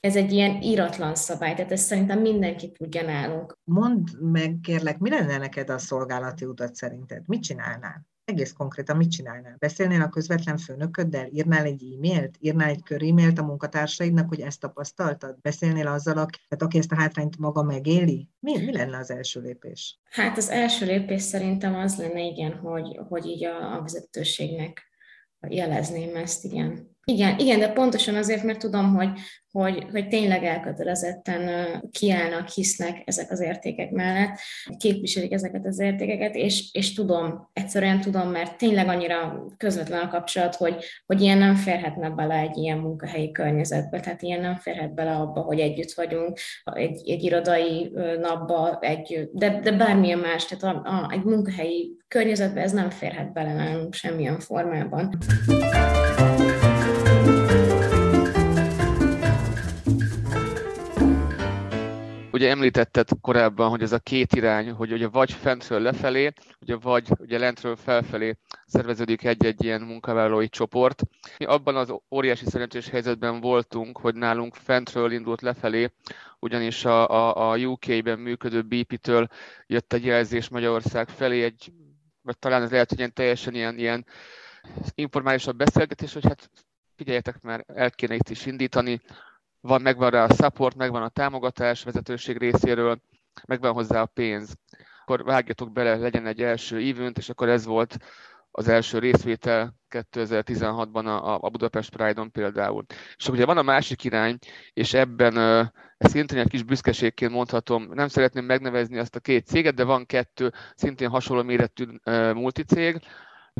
[0.00, 3.58] ez egy ilyen íratlan szabály, tehát ezt szerintem mindenki tudja nálunk.
[3.64, 7.22] Mondd meg, kérlek, mi lenne neked a szolgálati utat szerinted?
[7.26, 8.06] Mit csinálnál?
[8.26, 9.56] Egész konkrétan mit csinálnál?
[9.58, 11.28] Beszélnél a közvetlen főnököddel?
[11.32, 12.36] Írnál egy e-mailt?
[12.40, 15.40] Írnál egy kör e-mailt a munkatársaidnak, hogy ezt tapasztaltad?
[15.40, 18.28] Beszélnél azzal, aki, tehát aki ezt a hátrányt maga megéli?
[18.40, 20.00] Mi, mi lenne az első lépés?
[20.10, 24.82] Hát az első lépés szerintem az lenne, igen, hogy, hogy így a, a vezetőségnek
[25.48, 26.95] jelezném ezt, igen.
[27.12, 29.08] Igen, igen, de pontosan azért, mert tudom, hogy,
[29.50, 31.50] hogy, hogy tényleg elkötelezetten
[31.90, 34.38] kiállnak, hisznek ezek az értékek mellett,
[34.76, 40.54] képviselik ezeket az értékeket, és, és tudom, egyszerűen tudom, mert tényleg annyira közvetlen a kapcsolat,
[40.54, 45.12] hogy, hogy ilyen nem férhetne bele egy ilyen munkahelyi környezetbe, tehát ilyen nem férhet bele
[45.12, 50.88] abba, hogy együtt vagyunk, egy, egy irodai napba, egy, de, de bármilyen más, tehát a,
[50.88, 55.18] a, egy munkahelyi környezetbe ez nem férhet bele nálunk semmilyen formában.
[62.36, 67.08] Ugye említetted korábban, hogy ez a két irány, hogy ugye vagy fentről lefelé, ugye vagy
[67.18, 71.02] ugye lentről felfelé szerveződik egy-egy ilyen munkavállalói csoport.
[71.38, 75.92] Mi abban az óriási szerencsés helyzetben voltunk, hogy nálunk fentről indult lefelé,
[76.38, 79.28] ugyanis a, a, a UK-ben működő BP-től
[79.66, 81.72] jött egy jelzés Magyarország felé, egy,
[82.22, 84.06] vagy talán ez lehet, hogy ilyen teljesen ilyen, ilyen
[84.94, 86.50] informálisabb beszélgetés, hogy hát
[86.96, 89.00] figyeljetek már, el kéne itt is indítani,
[89.66, 93.00] van, megvan rá a support, megvan a támogatás vezetőség részéről,
[93.46, 94.54] megvan hozzá a pénz.
[95.00, 97.96] Akkor vágjatok bele, legyen egy első event, és akkor ez volt
[98.50, 102.84] az első részvétel 2016-ban a, a Budapest Pride-on például.
[103.16, 104.38] És ugye van a másik irány,
[104.72, 105.36] és ebben
[105.98, 110.06] ezt szintén egy kis büszkeségként mondhatom, nem szeretném megnevezni azt a két céget, de van
[110.06, 111.84] kettő szintén hasonló méretű
[112.32, 113.00] multicég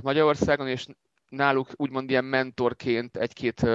[0.02, 0.86] Magyarországon, és
[1.28, 3.66] náluk úgymond ilyen mentorként egy-két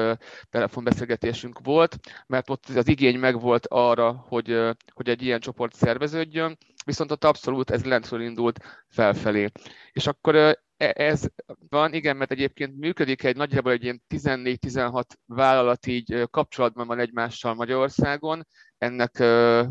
[0.50, 1.98] telefonbeszélgetésünk volt,
[2.28, 4.60] mert ott az igény megvolt arra, hogy,
[4.94, 9.50] hogy egy ilyen csoport szerveződjön, viszont ott abszolút ez lentről indult felfelé.
[9.92, 11.26] És akkor e, ez
[11.70, 17.54] van, igen, mert egyébként működik egy nagyjából egy ilyen 14-16 vállalat így kapcsolatban van egymással
[17.54, 18.48] Magyarországon,
[18.82, 19.20] ennek,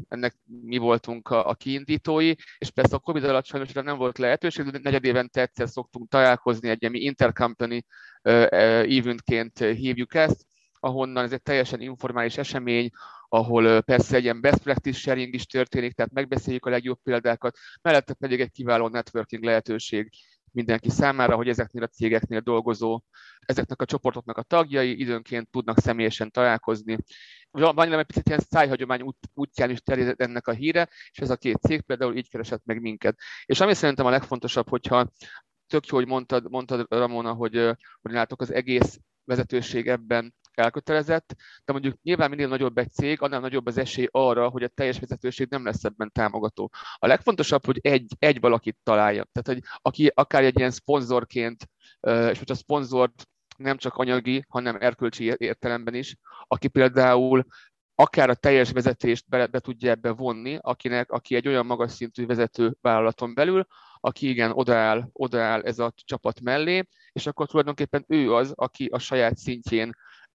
[0.08, 4.64] ennek mi voltunk a, a kiindítói, és persze a Covid alatt sajnos nem volt lehetőség,
[4.64, 7.82] de negyed évente egyszer szoktunk találkozni, egy ilyen intercompany
[8.22, 10.46] eventként hívjuk ezt,
[10.80, 12.90] ahonnan ez egy teljesen informális esemény,
[13.28, 18.14] ahol persze egy ilyen best practice sharing is történik, tehát megbeszéljük a legjobb példákat, mellette
[18.14, 20.10] pedig egy kiváló networking lehetőség
[20.52, 23.02] mindenki számára, hogy ezeknél a cégeknél dolgozó,
[23.40, 26.98] ezeknek a csoportoknak a tagjai időnként tudnak személyesen találkozni.
[27.50, 31.36] Van egy picit ilyen szájhagyomány út, útján is terjed ennek a híre, és ez a
[31.36, 33.18] két cég például így keresett meg minket.
[33.44, 35.10] És ami szerintem a legfontosabb, hogyha
[35.66, 37.54] tök jó, hogy mondtad, mondtad Ramona, hogy,
[38.00, 41.34] hogy látok az egész vezetőség ebben elkötelezett,
[41.64, 44.98] de mondjuk nyilván minél nagyobb egy cég, annál nagyobb az esély arra, hogy a teljes
[44.98, 46.70] vezetőség nem lesz ebben támogató.
[46.94, 49.26] A legfontosabb, hogy egy, egy valakit találja.
[49.32, 51.68] Tehát, hogy aki akár egy ilyen szponzorként,
[52.00, 57.44] és hogy a szponzort nem csak anyagi, hanem erkölcsi értelemben is, aki például
[57.94, 62.26] akár a teljes vezetést be, be tudja ebbe vonni, akinek, aki egy olyan magas szintű
[62.26, 63.66] vezető vállalaton belül,
[64.00, 68.98] aki igen, odaáll, odaáll ez a csapat mellé, és akkor tulajdonképpen ő az, aki a
[68.98, 69.92] saját szintjén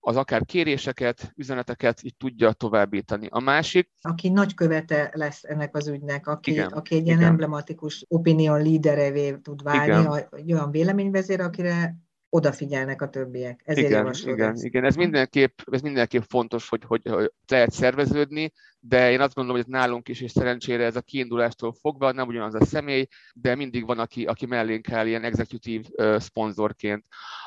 [0.08, 3.28] az akár kéréseket, üzeneteket így tudja továbbítani.
[3.30, 3.90] A másik...
[4.02, 7.30] Aki nagykövete lesz ennek az ügynek, aki, igen, aki egy ilyen igen.
[7.30, 11.96] emblematikus opinion leaderevé tud válni, egy olyan véleményvezér, akire
[12.36, 13.62] odafigyelnek a többiek.
[13.64, 14.64] Ezért igen, igen, ezt.
[14.64, 14.84] igen.
[14.84, 19.74] Ez mindenképp, ez mindenképp fontos, hogy, hogy, hogy lehet szerveződni, de én azt gondolom, hogy
[19.74, 23.86] ez nálunk is, és szerencsére ez a kiindulástól fogva nem ugyanaz a személy, de mindig
[23.86, 27.06] van, aki, aki mellénk áll ilyen executív uh, szponzorként.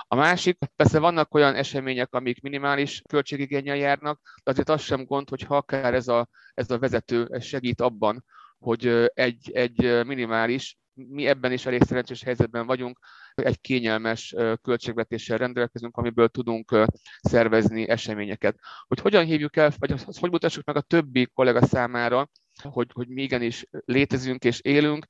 [0.08, 5.28] A másik, persze vannak olyan események, amik minimális költségigényel járnak, de azért az sem gond,
[5.28, 8.24] hogy ha akár ez a, ez a vezető segít abban,
[8.58, 10.78] hogy egy, egy minimális
[11.08, 12.98] mi ebben is elég szerencsés helyzetben vagyunk,
[13.34, 16.86] egy kényelmes költségvetéssel rendelkezünk, amiből tudunk
[17.20, 18.58] szervezni eseményeket.
[18.86, 22.30] Hogy hogyan hívjuk el, vagy azt, hogy mutassuk meg a többi kollega számára,
[22.62, 25.06] hogy, hogy mi igenis létezünk és élünk,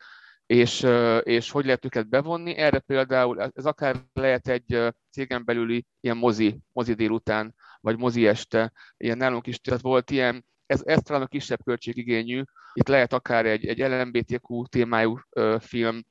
[0.47, 0.87] és,
[1.23, 2.57] és hogy lehet őket bevonni.
[2.57, 8.73] Erre például ez akár lehet egy cégen belüli ilyen mozi, mozi délután, vagy mozi este,
[8.97, 12.43] ilyen nálunk is, tehát volt ilyen ez, ez talán a kisebb költségigényű.
[12.73, 16.03] Itt lehet akár egy, egy LMBTQ témájú ö, film,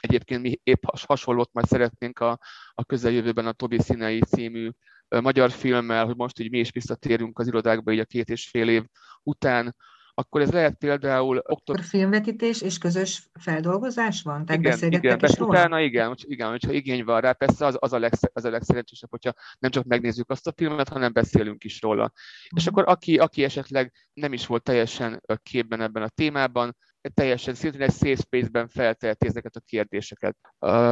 [0.00, 2.38] Egyébként mi épp hasonlót majd szeretnénk a,
[2.74, 4.70] a közeljövőben a Tobi Színei című
[5.08, 8.68] magyar filmmel, hogy most így mi is visszatérünk az irodákba így a két és fél
[8.68, 8.84] év
[9.22, 9.76] után,
[10.18, 11.42] akkor ez lehet például...
[11.46, 11.84] Október...
[11.84, 14.44] Filmvetítés és közös feldolgozás van?
[14.44, 15.52] Tehát igen, igen, is róla?
[15.52, 19.10] utána igen, igen, hogyha igény van rá, persze az, az, a, legsz, az a legszerencsésebb,
[19.10, 22.02] hogyha nem csak megnézzük azt a filmet, hanem beszélünk is róla.
[22.02, 22.16] Uh-huh.
[22.56, 22.74] És mhm.
[22.74, 26.76] akkor aki, aki esetleg nem is volt teljesen képben ebben a témában,
[27.14, 30.36] teljesen szintén egy safe space-ben felteheti ezeket a kérdéseket.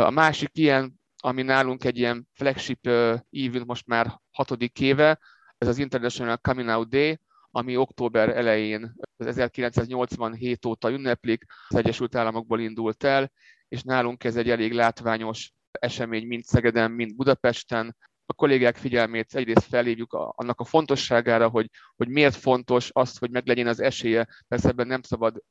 [0.02, 5.18] A másik ilyen, ami nálunk egy ilyen flagship event most már hatodik éve,
[5.58, 7.18] ez az International Coming Out Day,
[7.56, 13.32] ami október elején, az 1987 óta ünneplik, az Egyesült Államokból indult el,
[13.68, 17.96] és nálunk ez egy elég látványos esemény mind Szegeden, mind Budapesten.
[18.26, 23.66] A kollégák figyelmét egyrészt felhívjuk annak a fontosságára, hogy, hogy miért fontos az, hogy meglegyen
[23.66, 24.26] az esélye.
[24.48, 25.42] Persze ebben nem szabad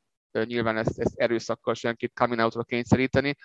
[0.44, 3.36] nyilván ezt, ezt erőszakkal senkit coming out-ra kényszeríteni,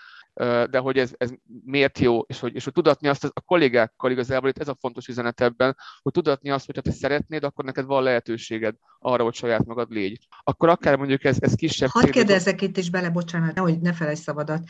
[0.71, 1.31] de hogy ez, ez
[1.65, 5.07] miért jó, és hogy, és hogy tudatni azt a kollégákkal igazából, itt ez a fontos
[5.09, 9.35] üzenet ebben, hogy tudatni azt, hogy ha te szeretnéd, akkor neked van lehetőséged arra, hogy
[9.35, 10.27] saját magad légy.
[10.43, 11.89] Akkor akár mondjuk ez, ez kisebb...
[11.89, 14.63] Hadd kérdezzek itt is bele, bocsánat, hogy ne felejtsd szabadat,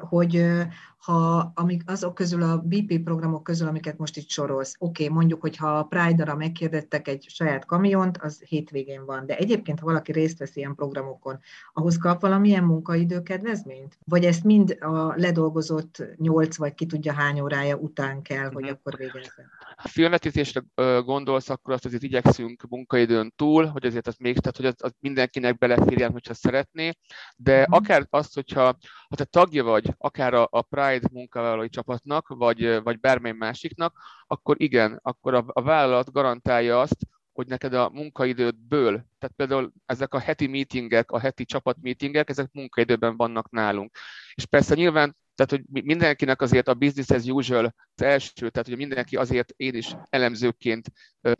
[0.00, 0.44] hogy
[1.00, 5.40] ha amik azok közül a BP programok közül, amiket most itt sorolsz, oké, okay, mondjuk,
[5.40, 10.12] hogy ha a Pride-ra megkérdettek egy saját kamiont, az hétvégén van, de egyébként, ha valaki
[10.12, 11.38] részt vesz ilyen programokon,
[11.72, 13.98] ahhoz kap valamilyen munkaidő kedvezményt?
[14.04, 18.72] Vagy ezt mind a ledolgozott nyolc vagy ki tudja hány órája után kell, hogy mm-hmm.
[18.72, 19.50] akkor végezzen?
[19.84, 20.62] Filmvetítésre
[21.04, 24.92] gondolsz, akkor azt azért igyekszünk munkaidőn túl, hogy azért az még, tehát hogy az, az
[24.98, 26.92] mindenkinek beleférjen, hogyha szeretné,
[27.36, 27.72] de mm-hmm.
[27.72, 28.62] akár azt, hogyha
[29.08, 34.60] ha te tagja vagy, akár a, a Pride munkavállalói csapatnak, vagy, vagy bármely másiknak, akkor
[34.60, 36.96] igen, akkor a, a vállalat garantálja azt,
[37.32, 43.16] hogy neked a munkaidődből, tehát például ezek a heti meetingek, a heti csapatmeetingek, ezek munkaidőben
[43.16, 43.96] vannak nálunk.
[44.34, 48.76] És persze nyilván tehát, hogy mindenkinek azért a business as usual az első, tehát hogy
[48.76, 50.92] mindenki azért én is elemzőként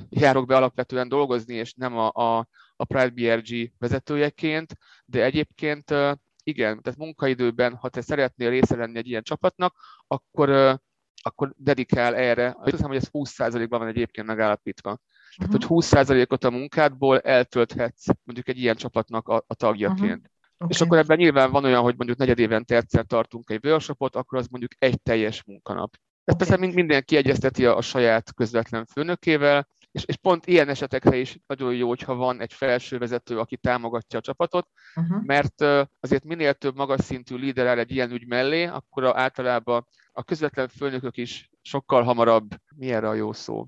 [0.09, 5.95] járok be alapvetően dolgozni, és nem a, a, a Pride BRG vezetőjeként, de egyébként
[6.43, 9.75] igen, tehát munkaidőben, ha te szeretnél része lenni egy ilyen csapatnak,
[10.07, 10.81] akkor,
[11.23, 12.57] akkor dedikál erre.
[12.59, 14.99] Azt hiszem, hogy ez 20%-ban van egyébként megállapítva.
[15.37, 20.01] Tehát, hogy 20%-ot a munkádból eltölthetsz mondjuk egy ilyen csapatnak a, a tagjaként.
[20.01, 20.39] Uh-huh.
[20.65, 20.75] Okay.
[20.75, 24.39] És akkor ebben nyilván van olyan, hogy mondjuk negyed évente egyszer tartunk egy workshopot, akkor
[24.39, 25.97] az mondjuk egy teljes munkanap.
[26.25, 26.47] Okay.
[26.47, 31.75] persze mindenki egyezteti a, a saját közvetlen főnökével, és, és pont ilyen esetekre is nagyon
[31.75, 35.25] jó, hogyha van egy felső vezető, aki támogatja a csapatot, uh-huh.
[35.25, 35.61] mert
[36.01, 40.69] azért minél több magas szintű líder áll egy ilyen ügy mellé, akkor általában a közvetlen
[40.69, 43.67] főnökök is sokkal hamarabb, mi erre a jó szó?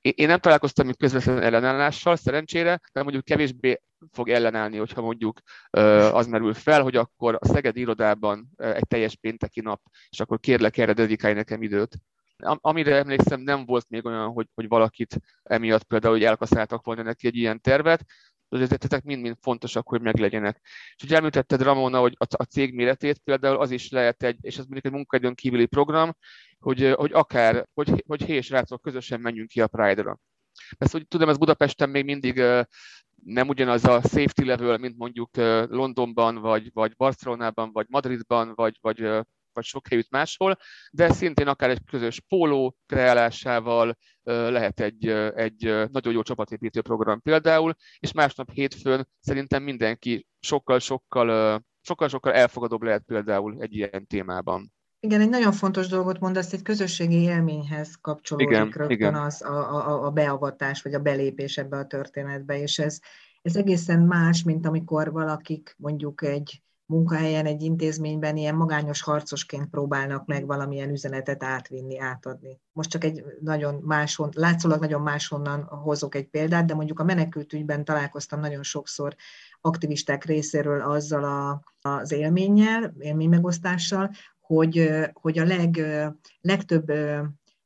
[0.00, 3.80] Én nem találkoztam még közvetlen ellenállással, szerencsére, de mondjuk kevésbé
[4.12, 5.40] fog ellenállni, hogyha mondjuk
[6.12, 9.80] az merül fel, hogy akkor a Szeged irodában egy teljes pénteki nap,
[10.10, 11.96] és akkor kérlek erre dedikálj nekem időt.
[12.42, 17.26] Amire emlékszem, nem volt még olyan, hogy, hogy valakit emiatt például, hogy elkaszáltak volna neki
[17.26, 18.04] egy ilyen tervet,
[18.50, 20.60] de ezek mind-mind fontosak, hogy meglegyenek.
[20.96, 24.64] És ugye említetted, Ramona, hogy a, cég méretét például az is lehet egy, és ez
[24.64, 26.16] mondjuk egy munkaidőn kívüli program,
[26.58, 30.18] hogy, hogy akár, hogy, hogy hé és közösen menjünk ki a Pride-ra.
[30.78, 32.42] Ezt, hogy tudom, ez Budapesten még mindig
[33.24, 35.36] nem ugyanaz a safety level, mint mondjuk
[35.68, 40.58] Londonban, vagy, vagy Barcelonában, vagy Madridban, vagy, vagy vagy sok helyütt máshol,
[40.90, 47.74] de szintén akár egy közös póló kreálásával lehet egy, egy nagyon jó csapatépítő program például,
[47.98, 54.72] és másnap hétfőn szerintem mindenki sokkal-sokkal sokkal-sokkal elfogadóbb lehet például egy ilyen témában.
[55.00, 59.14] Igen, egy nagyon fontos dolgot mondasz, egy közösségi élményhez kapcsolódik igen, rögtön igen.
[59.14, 62.98] Az, a, a, a beavatás, vagy a belépés ebbe a történetbe, és ez,
[63.42, 70.26] ez egészen más, mint amikor valakik mondjuk egy munkahelyen, egy intézményben ilyen magányos harcosként próbálnak
[70.26, 72.60] meg valamilyen üzenetet átvinni, átadni.
[72.72, 77.84] Most csak egy nagyon máshon, látszólag nagyon máshonnan hozok egy példát, de mondjuk a menekültügyben
[77.84, 79.14] találkoztam nagyon sokszor
[79.60, 84.10] aktivisták részéről azzal a, az élménnyel, élménymegosztással,
[84.40, 85.80] hogy, hogy a leg,
[86.40, 86.92] legtöbb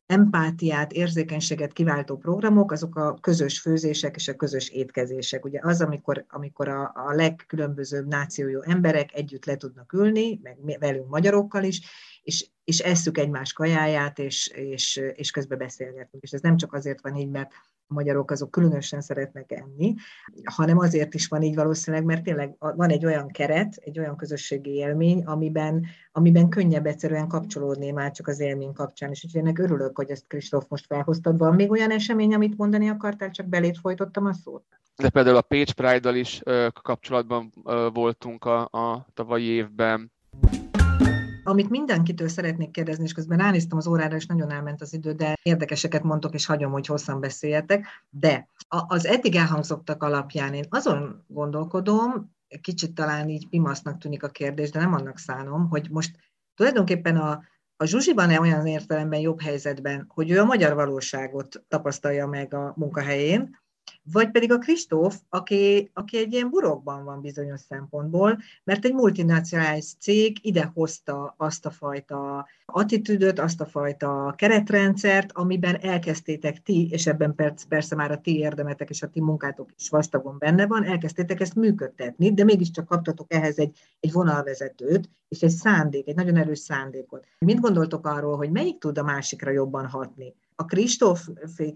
[0.06, 5.44] empátiát, érzékenységet kiváltó programok, azok a közös főzések és a közös étkezések.
[5.44, 11.08] Ugye az, amikor, amikor a, a legkülönbözőbb nációjú emberek együtt le tudnak ülni, meg velünk
[11.08, 11.80] magyarokkal is,
[12.22, 16.22] és, és esszük egymás kajáját, és, és, és közben beszélgetünk.
[16.22, 17.52] És ez nem csak azért van így, mert
[17.94, 19.94] magyarok azok különösen szeretnek enni,
[20.44, 24.70] hanem azért is van így valószínűleg, mert tényleg van egy olyan keret, egy olyan közösségi
[24.70, 29.96] élmény, amiben, amiben könnyebb egyszerűen kapcsolódni már csak az élmény kapcsán, és úgyhogy ennek örülök,
[29.96, 31.38] hogy ezt Kristóf most felhoztad.
[31.38, 34.64] Van még olyan esemény, amit mondani akartál, csak belét folytottam a szót?
[34.96, 36.42] De például a Pécs Pride-dal is
[36.82, 37.52] kapcsolatban
[37.92, 40.12] voltunk a, a tavalyi évben.
[41.44, 45.36] Amit mindenkitől szeretnék kérdezni, és közben ránéztem az órára, és nagyon elment az idő, de
[45.42, 47.86] érdekeseket mondtok, és hagyom, hogy hosszan beszéljetek.
[48.10, 54.70] De az eddig elhangzottak alapján én azon gondolkodom, kicsit talán így pimasznak tűnik a kérdés,
[54.70, 56.16] de nem annak szánom, hogy most
[56.54, 57.42] tulajdonképpen a,
[57.76, 62.72] a Zsuzsi van-e olyan értelemben jobb helyzetben, hogy ő a magyar valóságot tapasztalja meg a
[62.76, 63.62] munkahelyén,
[64.12, 69.94] vagy pedig a Kristóf, aki, aki egy ilyen burokban van bizonyos szempontból, mert egy multinacionális
[70.00, 77.34] cég idehozta azt a fajta attitűdöt, azt a fajta keretrendszert, amiben elkezdtétek ti, és ebben
[77.68, 81.54] persze már a ti érdemetek és a ti munkátok is vastagon benne van, elkezdtétek ezt
[81.54, 87.26] működtetni, de mégiscsak kaptatok ehhez egy, egy vonalvezetőt, és egy szándék, egy nagyon erős szándékot.
[87.38, 90.34] Mit gondoltok arról, hogy melyik tud a másikra jobban hatni?
[90.54, 91.28] A Kristóf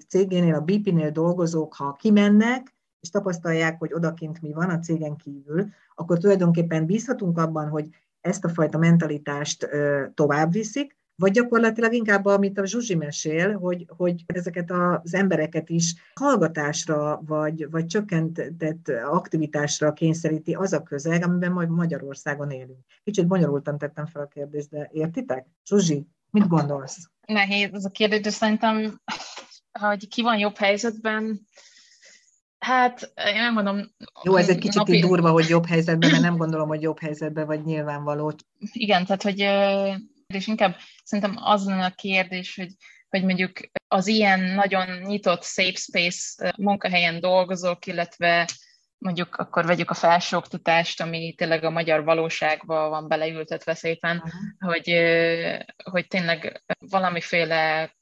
[0.09, 5.67] cégénél, a BP-nél dolgozók, ha kimennek, és tapasztalják, hogy odakint mi van a cégen kívül,
[5.95, 7.89] akkor tulajdonképpen bízhatunk abban, hogy
[8.21, 9.69] ezt a fajta mentalitást
[10.15, 15.95] tovább viszik, vagy gyakorlatilag inkább, amit a Zsuzsi mesél, hogy, hogy ezeket az embereket is
[16.15, 22.79] hallgatásra, vagy, vagy csökkentett aktivitásra kényszeríti az a közeg, amiben majd Magyarországon élünk.
[23.05, 25.47] Kicsit bonyolultan tettem fel a kérdést, de értitek?
[25.65, 27.11] Zsuzsi, mit gondolsz?
[27.27, 29.01] nehéz ez a kérdés, de szerintem,
[29.81, 31.47] hogy ki van jobb helyzetben,
[32.59, 33.91] Hát, én nem mondom...
[34.23, 35.01] Jó, ez egy kicsit napi...
[35.01, 38.35] durva, hogy jobb helyzetben, mert nem gondolom, hogy jobb helyzetben vagy nyilvánvaló.
[38.73, 39.41] Igen, tehát, hogy
[40.27, 42.73] és inkább szerintem az lenne a kérdés, hogy,
[43.09, 43.53] hogy mondjuk
[43.89, 48.49] az ilyen nagyon nyitott safe space munkahelyen dolgozók, illetve
[48.99, 54.33] mondjuk akkor vegyük a felsőoktatást, ami tényleg a magyar valóságba van beleültetve szépen, uh-huh.
[54.59, 54.89] hogy,
[55.85, 57.93] hogy tényleg valamiféle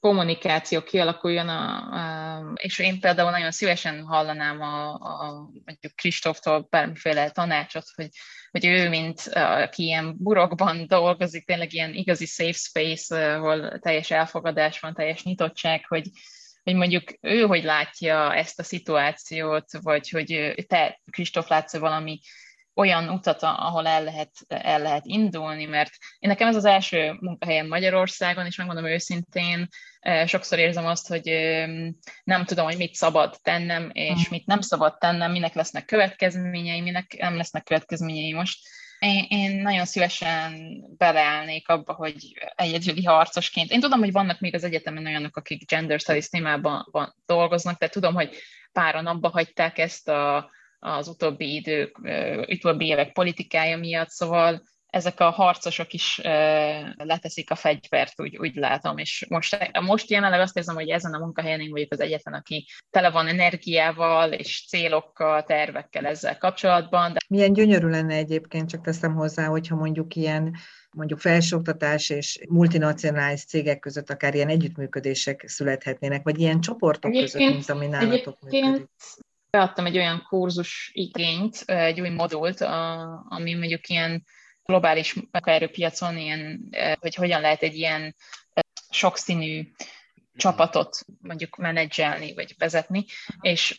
[0.00, 7.30] kommunikáció kialakuljon, a, a, és én például nagyon szívesen hallanám a, a mondjuk Kristóftól bármiféle
[7.30, 8.08] tanácsot, hogy,
[8.50, 14.80] hogy ő, mint aki ilyen burokban dolgozik, tényleg ilyen igazi safe space, ahol teljes elfogadás
[14.80, 16.10] van, teljes nyitottság, hogy,
[16.64, 22.20] hogy mondjuk ő hogy látja ezt a szituációt, vagy hogy te, Kristóf, látsz valami
[22.74, 27.68] olyan utat, ahol el lehet, el lehet indulni, mert én nekem ez az első munkahelyem
[27.68, 29.68] Magyarországon, és megmondom őszintén,
[30.26, 31.24] sokszor érzem azt, hogy
[32.24, 37.16] nem tudom, hogy mit szabad tennem, és mit nem szabad tennem, minek lesznek következményei, minek
[37.18, 38.58] nem lesznek következményei most
[39.02, 42.14] én, én nagyon szívesen beleállnék abba, hogy
[42.54, 43.70] egyedüli harcosként.
[43.70, 47.88] Én tudom, hogy vannak még az egyetemen olyanok, akik gender studies témában van, dolgoznak, de
[47.88, 48.36] tudom, hogy
[48.72, 51.98] páran abba hagyták ezt a, az utóbbi idők,
[52.48, 54.62] utóbbi évek politikája miatt, szóval
[54.92, 56.20] ezek a harcosok is
[56.96, 61.18] leteszik a fegyvert, úgy, úgy látom, és most, most jelenleg azt érzem, hogy ezen a
[61.18, 67.12] munkahelyen én vagyok az egyetlen, aki tele van energiával és célokkal, tervekkel ezzel kapcsolatban.
[67.12, 67.18] De...
[67.28, 70.56] Milyen gyönyörű lenne egyébként, csak teszem hozzá, hogyha mondjuk ilyen
[70.90, 77.48] mondjuk felsőoktatás és multinacionális cégek között akár ilyen együttműködések születhetnének, vagy ilyen csoportok egyébként, között,
[77.48, 78.88] mint ami nálatok működik.
[79.50, 82.60] Beadtam egy olyan kurzus igényt, egy új modult,
[83.28, 84.24] ami mondjuk ilyen
[84.64, 86.68] globális munkaerőpiacon ilyen,
[87.00, 88.14] hogy hogyan lehet egy ilyen
[88.90, 89.68] sokszínű
[90.36, 93.04] csapatot mondjuk menedzselni vagy vezetni,
[93.40, 93.74] és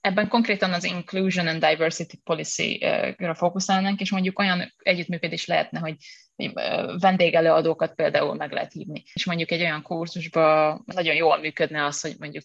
[0.00, 5.96] ebben konkrétan az Inclusion and Diversity Policy-ra fókuszálnánk, és mondjuk olyan együttműködés lehetne, hogy
[7.00, 9.02] vendégelőadókat például meg lehet hívni.
[9.12, 12.42] És mondjuk egy olyan kurzusban nagyon jól működne az, hogy mondjuk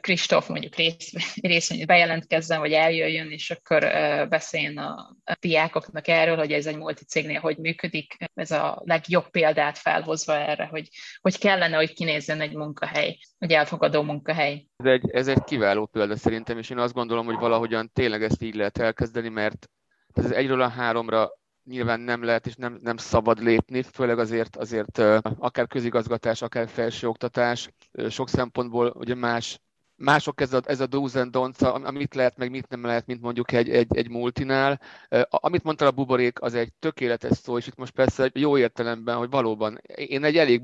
[0.00, 1.12] Kristóf mondjuk rész,
[1.42, 3.80] részvényt bejelentkezzen, vagy eljöjjön, és akkor
[4.28, 8.16] beszéljen a, a diákoknak erről, hogy ez egy multicégnél hogy működik.
[8.34, 10.88] Ez a legjobb példát felhozva erre, hogy,
[11.20, 14.66] hogy kellene, hogy kinézzen egy munkahely, egy elfogadó munkahely.
[14.76, 18.42] Ez egy, ez egy kiváló példa szerintem, és én azt gondolom, hogy valahogyan tényleg ezt
[18.42, 19.68] így lehet elkezdeni, mert
[20.14, 21.30] ez egyről a háromra
[21.64, 24.98] nyilván nem lehet és nem, nem szabad lépni, főleg azért, azért
[25.38, 27.70] akár közigazgatás, akár felsőoktatás,
[28.08, 29.60] sok szempontból ugye más
[30.02, 33.20] mások ez a, ez a do's and don'ts, amit lehet, meg mit nem lehet, mint
[33.20, 34.80] mondjuk egy, egy, egy multinál.
[35.28, 39.30] Amit mondtál a buborék, az egy tökéletes szó, és itt most persze jó értelemben, hogy
[39.30, 40.60] valóban én egy elég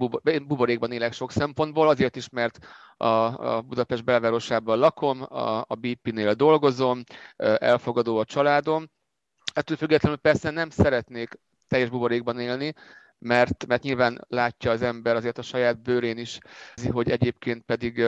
[0.47, 2.59] buborékban élek sok szempontból, azért is, mert
[2.97, 7.03] a, a Budapest belvárosában lakom, a, a BP-nél dolgozom,
[7.37, 8.87] elfogadó a családom,
[9.59, 11.39] Ettől függetlenül persze nem szeretnék
[11.69, 12.75] teljes buborékban élni,
[13.19, 16.39] mert, mert nyilván látja az ember azért a saját bőrén is,
[16.91, 18.05] hogy egyébként pedig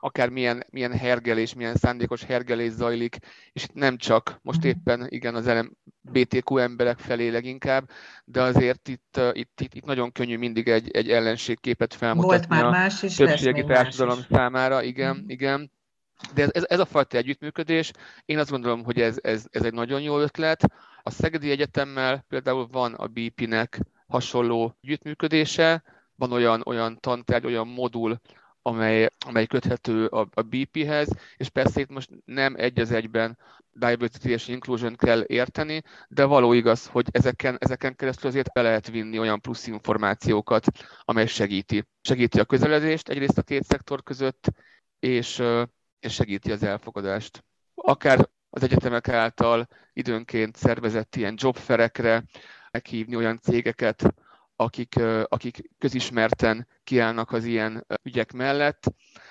[0.00, 3.16] akár milyen, milyen hergelés, milyen szándékos hergelés zajlik,
[3.52, 4.68] és itt nem csak most mhm.
[4.68, 7.90] éppen igen az LMBTQ emberek felé leginkább,
[8.24, 12.70] de azért itt, itt, itt, itt nagyon könnyű mindig egy, egy ellenségképet felmutatni Volt már
[12.70, 15.28] más is, a többségi társadalom számára, igen, mm.
[15.28, 15.70] igen.
[16.34, 17.90] De ez, ez, ez a fajta együttműködés,
[18.24, 20.64] én azt gondolom, hogy ez, ez, ez egy nagyon jó ötlet.
[21.02, 25.82] A Szegedi Egyetemmel például van a BP-nek hasonló együttműködése,
[26.14, 28.20] van olyan, olyan tantárgy, olyan modul,
[28.62, 33.38] amely, amely köthető a, a BP-hez, és persze itt most nem egy az egyben
[33.72, 38.88] diversity és inclusion kell érteni, de való igaz, hogy ezeken, ezeken keresztül azért be lehet
[38.88, 40.66] vinni olyan plusz információkat,
[41.00, 41.84] amely segíti.
[42.00, 44.50] Segíti a közeledést egyrészt a két szektor között,
[44.98, 45.42] és,
[46.04, 47.44] és segíti az elfogadást.
[47.74, 52.24] Akár az egyetemek által időnként szervezett ilyen jobferekre
[52.70, 54.14] meghívni olyan cégeket,
[54.56, 58.84] akik, akik közismerten kiállnak az ilyen ügyek mellett.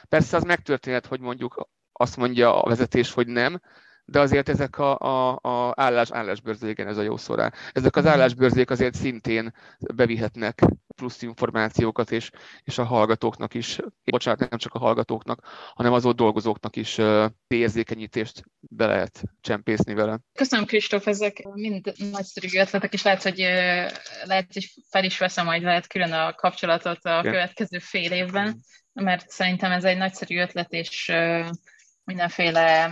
[0.10, 3.62] Persze az megtörténhet, hogy mondjuk azt mondja a vezetés, hogy nem,
[4.06, 7.52] de azért ezek a, a, a állás, állásbőrzé, igen, ez a jó szó rá.
[7.72, 8.14] Ezek az mhm.
[8.14, 10.62] állásbőrzék azért szintén bevihetnek
[10.96, 12.30] plusz információkat, és,
[12.64, 16.98] és a hallgatóknak is, bocsánat, nem csak a hallgatóknak, hanem az ott dolgozóknak is
[17.48, 20.20] érzékenyítést be lehet csempészni vele.
[20.34, 23.38] Köszönöm, Kristóf, ezek mind nagyszerű ötletek, és lehet, hogy
[24.24, 28.60] lehet, hogy fel is veszem majd lehet külön a kapcsolatot a következő fél évben,
[28.94, 31.12] mert szerintem ez egy nagyszerű ötlet, és
[32.04, 32.92] mindenféle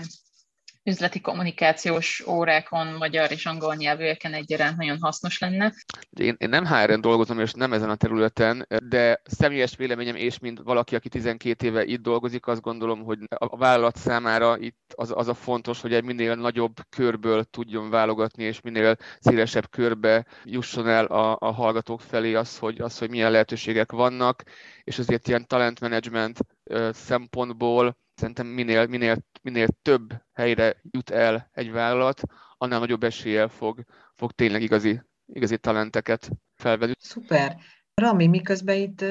[0.83, 5.73] üzleti kommunikációs órákon magyar és angol nyelvűeken egyaránt nagyon hasznos lenne.
[6.19, 10.59] Én, én nem HR-en dolgozom, és nem ezen a területen, de személyes véleményem, és mint
[10.59, 15.27] valaki, aki 12 éve itt dolgozik, azt gondolom, hogy a vállalat számára itt az, az
[15.27, 21.05] a fontos, hogy egy minél nagyobb körből tudjon válogatni, és minél szélesebb körbe jusson el
[21.05, 24.43] a, a hallgatók felé az hogy, az, hogy milyen lehetőségek vannak,
[24.83, 26.39] és azért ilyen talentmanagement
[26.91, 32.21] szempontból szerintem minél, minél, minél több helyre jut el egy vállalat,
[32.57, 33.83] annál nagyobb eséllyel fog,
[34.15, 36.93] fog tényleg igazi, igazi talenteket felvenni.
[36.97, 37.57] Szuper.
[37.93, 39.05] Rami, miközben itt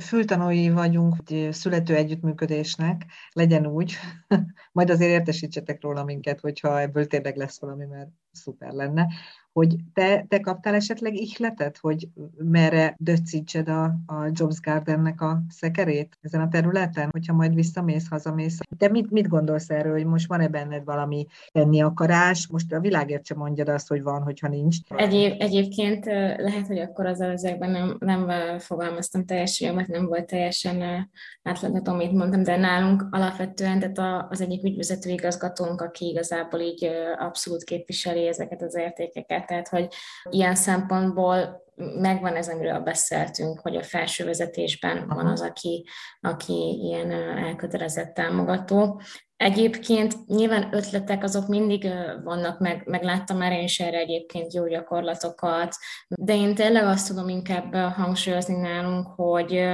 [0.00, 1.16] fültanúi vagyunk
[1.50, 3.96] születő együttműködésnek, legyen úgy,
[4.72, 9.06] majd azért értesítsetek róla minket, hogyha ebből tényleg lesz valami, mert szuper lenne
[9.54, 16.18] hogy te, te kaptál esetleg ihletet, hogy merre döccítsed a, a Jobs Gardennek a szekerét
[16.22, 18.58] ezen a területen, hogyha majd visszamész, hazamész.
[18.78, 22.46] Te mit, mit gondolsz erről, hogy most van-e benned valami tenni akarás?
[22.46, 24.76] Most a világért sem mondjad azt, hogy van, hogyha nincs.
[24.88, 26.04] Egyéb, egyébként
[26.36, 31.08] lehet, hogy akkor az ezekben nem, nem fogalmaztam teljesen mert nem volt teljesen
[31.42, 37.64] átlátható, amit mondtam, de nálunk alapvetően tehát az egyik ügyvezető igazgatónk, aki igazából így abszolút
[37.64, 39.68] képviseli ezeket az értékeket, munkát.
[39.68, 39.94] Tehát, hogy
[40.30, 45.86] ilyen szempontból megvan ez, amiről beszéltünk, hogy a felső vezetésben van az, aki,
[46.20, 49.00] aki ilyen elkötelezett támogató.
[49.36, 51.88] Egyébként nyilván ötletek azok mindig
[52.24, 55.76] vannak, meg, meg láttam már én is erre egyébként jó gyakorlatokat,
[56.08, 59.68] de én tényleg azt tudom inkább hangsúlyozni nálunk, hogy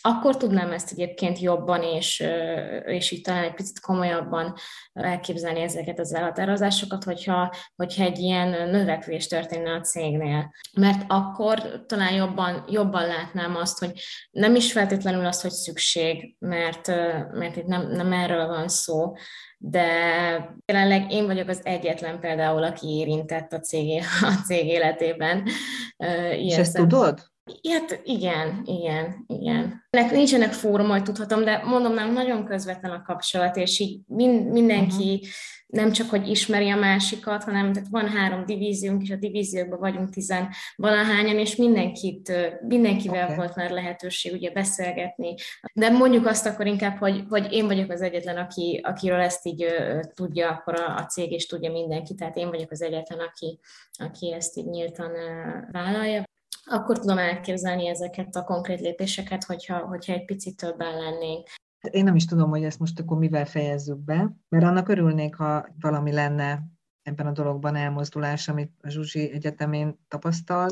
[0.00, 2.24] akkor tudnám ezt egyébként jobban és,
[2.84, 4.54] és így talán egy picit komolyabban
[4.92, 10.52] elképzelni ezeket az elhatározásokat, hogyha, hogyha egy ilyen növekvés történne a cégnél.
[10.72, 13.92] Mert akkor talán jobban, jobban látnám azt, hogy
[14.30, 16.86] nem is feltétlenül az, hogy szükség, mert,
[17.32, 19.12] mert itt nem, nem erről van szó,
[19.58, 19.86] de
[20.66, 25.48] jelenleg én vagyok az egyetlen például, aki érintett a cég, a cég életében.
[25.96, 27.20] Ilyen és ezt tudod?
[27.70, 29.86] Hát igen, igen, igen.
[29.90, 34.50] Nek nincsenek fórum, hogy tudhatom, de mondom, nem nagyon közvetlen a kapcsolat, és így mind,
[34.50, 35.28] mindenki uh-huh.
[35.66, 40.10] nem csak, hogy ismeri a másikat, hanem tehát van három divíziónk, és a divíziókban vagyunk
[40.10, 42.32] tizen valahányan, és mindenkit,
[42.66, 43.36] mindenkivel okay.
[43.36, 45.34] volt már lehetőség ugye beszélgetni.
[45.72, 49.66] De mondjuk azt akkor inkább, hogy, hogy én vagyok az egyetlen, aki, akiről ezt így
[50.14, 53.58] tudja, akkor a, a cég is tudja mindenki, tehát én vagyok az egyetlen, aki,
[53.92, 56.26] aki ezt így nyíltan uh, vállalja
[56.64, 61.48] akkor tudom elképzelni ezeket a konkrét lépéseket, hogyha, hogyha egy picit többen lennénk.
[61.90, 65.66] Én nem is tudom, hogy ezt most akkor mivel fejezzük be, mert annak örülnék, ha
[65.80, 66.62] valami lenne
[67.02, 70.70] ebben a dologban elmozdulás, amit a Zsuzsi Egyetemén tapasztal,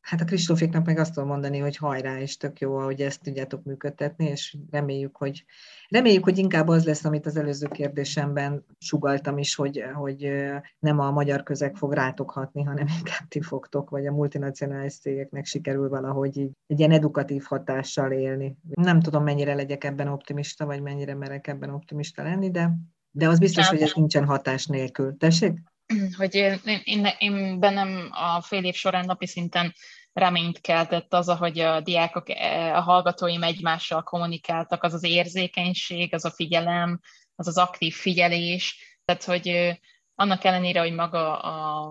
[0.00, 3.64] Hát a Kristóféknak meg azt tudom mondani, hogy hajrá, és tök jó, hogy ezt tudjátok
[3.64, 5.44] működtetni, és reméljük, hogy,
[5.88, 10.32] reméljük, hogy inkább az lesz, amit az előző kérdésemben sugaltam is, hogy, hogy
[10.78, 15.44] nem a magyar közeg fog rátok hatni, hanem inkább ti fogtok, vagy a multinacionális cégeknek
[15.44, 18.56] sikerül valahogy így egy ilyen edukatív hatással élni.
[18.70, 22.70] Nem tudom, mennyire legyek ebben optimista, vagy mennyire merek ebben optimista lenni, de,
[23.10, 25.16] de az biztos, hogy ez nincsen hatás nélkül.
[25.16, 25.58] Tessék?
[26.18, 29.74] hogy én, én, én bennem a fél év során napi szinten
[30.12, 36.24] reményt keltett az, ahogy a diákok, e, a hallgatóim egymással kommunikáltak, az az érzékenység, az
[36.24, 37.00] a figyelem,
[37.34, 39.78] az az aktív figyelés, tehát hogy
[40.14, 41.38] annak ellenére, hogy maga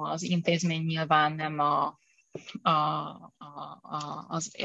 [0.02, 2.00] az intézmény nyilván nem a,
[2.62, 4.56] a, a, az,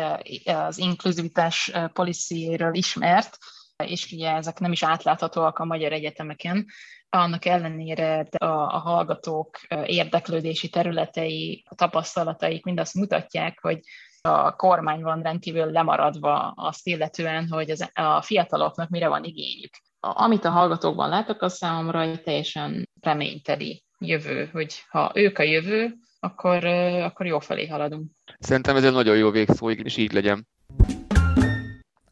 [0.45, 3.39] az inkluzivitás policyéről ismert,
[3.85, 6.66] és ugye ezek nem is átláthatóak a magyar egyetemeken,
[7.15, 13.81] annak ellenére a, a hallgatók érdeklődési területei, a tapasztalataik mind azt mutatják, hogy
[14.21, 19.71] a kormány van rendkívül lemaradva azt illetően, hogy az, a fiataloknak mire van igényük.
[20.01, 25.95] Amit a hallgatókban látok, az számomra egy teljesen reményteli jövő, hogy ha ők a jövő,
[26.21, 28.11] akkor, akkor jó felé haladunk.
[28.39, 30.47] Szerintem ez egy nagyon jó végszó, és így legyen.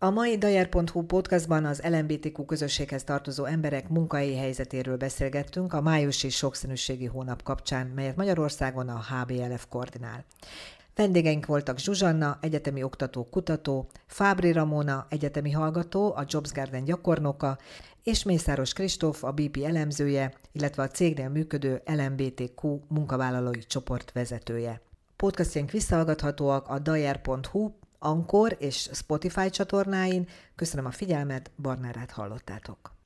[0.05, 7.07] A mai Dajer.hu podcastban az LMBTQ közösséghez tartozó emberek munkai helyzetéről beszélgettünk a májusi sokszínűségi
[7.07, 10.25] hónap kapcsán, melyet Magyarországon a HBLF koordinál.
[10.95, 17.59] Vendégeink voltak Zsuzsanna, egyetemi oktató kutató, Fábri Ramona, egyetemi hallgató, a Jobs Garden gyakornoka,
[18.03, 24.81] és Mészáros Kristóf, a BP elemzője, illetve a cégnél működő LMBTQ munkavállalói csoport vezetője.
[25.17, 27.71] Podcastjaink visszahallgathatóak a dajer.hu
[28.05, 30.29] Ankor és Spotify csatornáin.
[30.55, 33.02] Köszönöm a figyelmet, Barnárát hallottátok.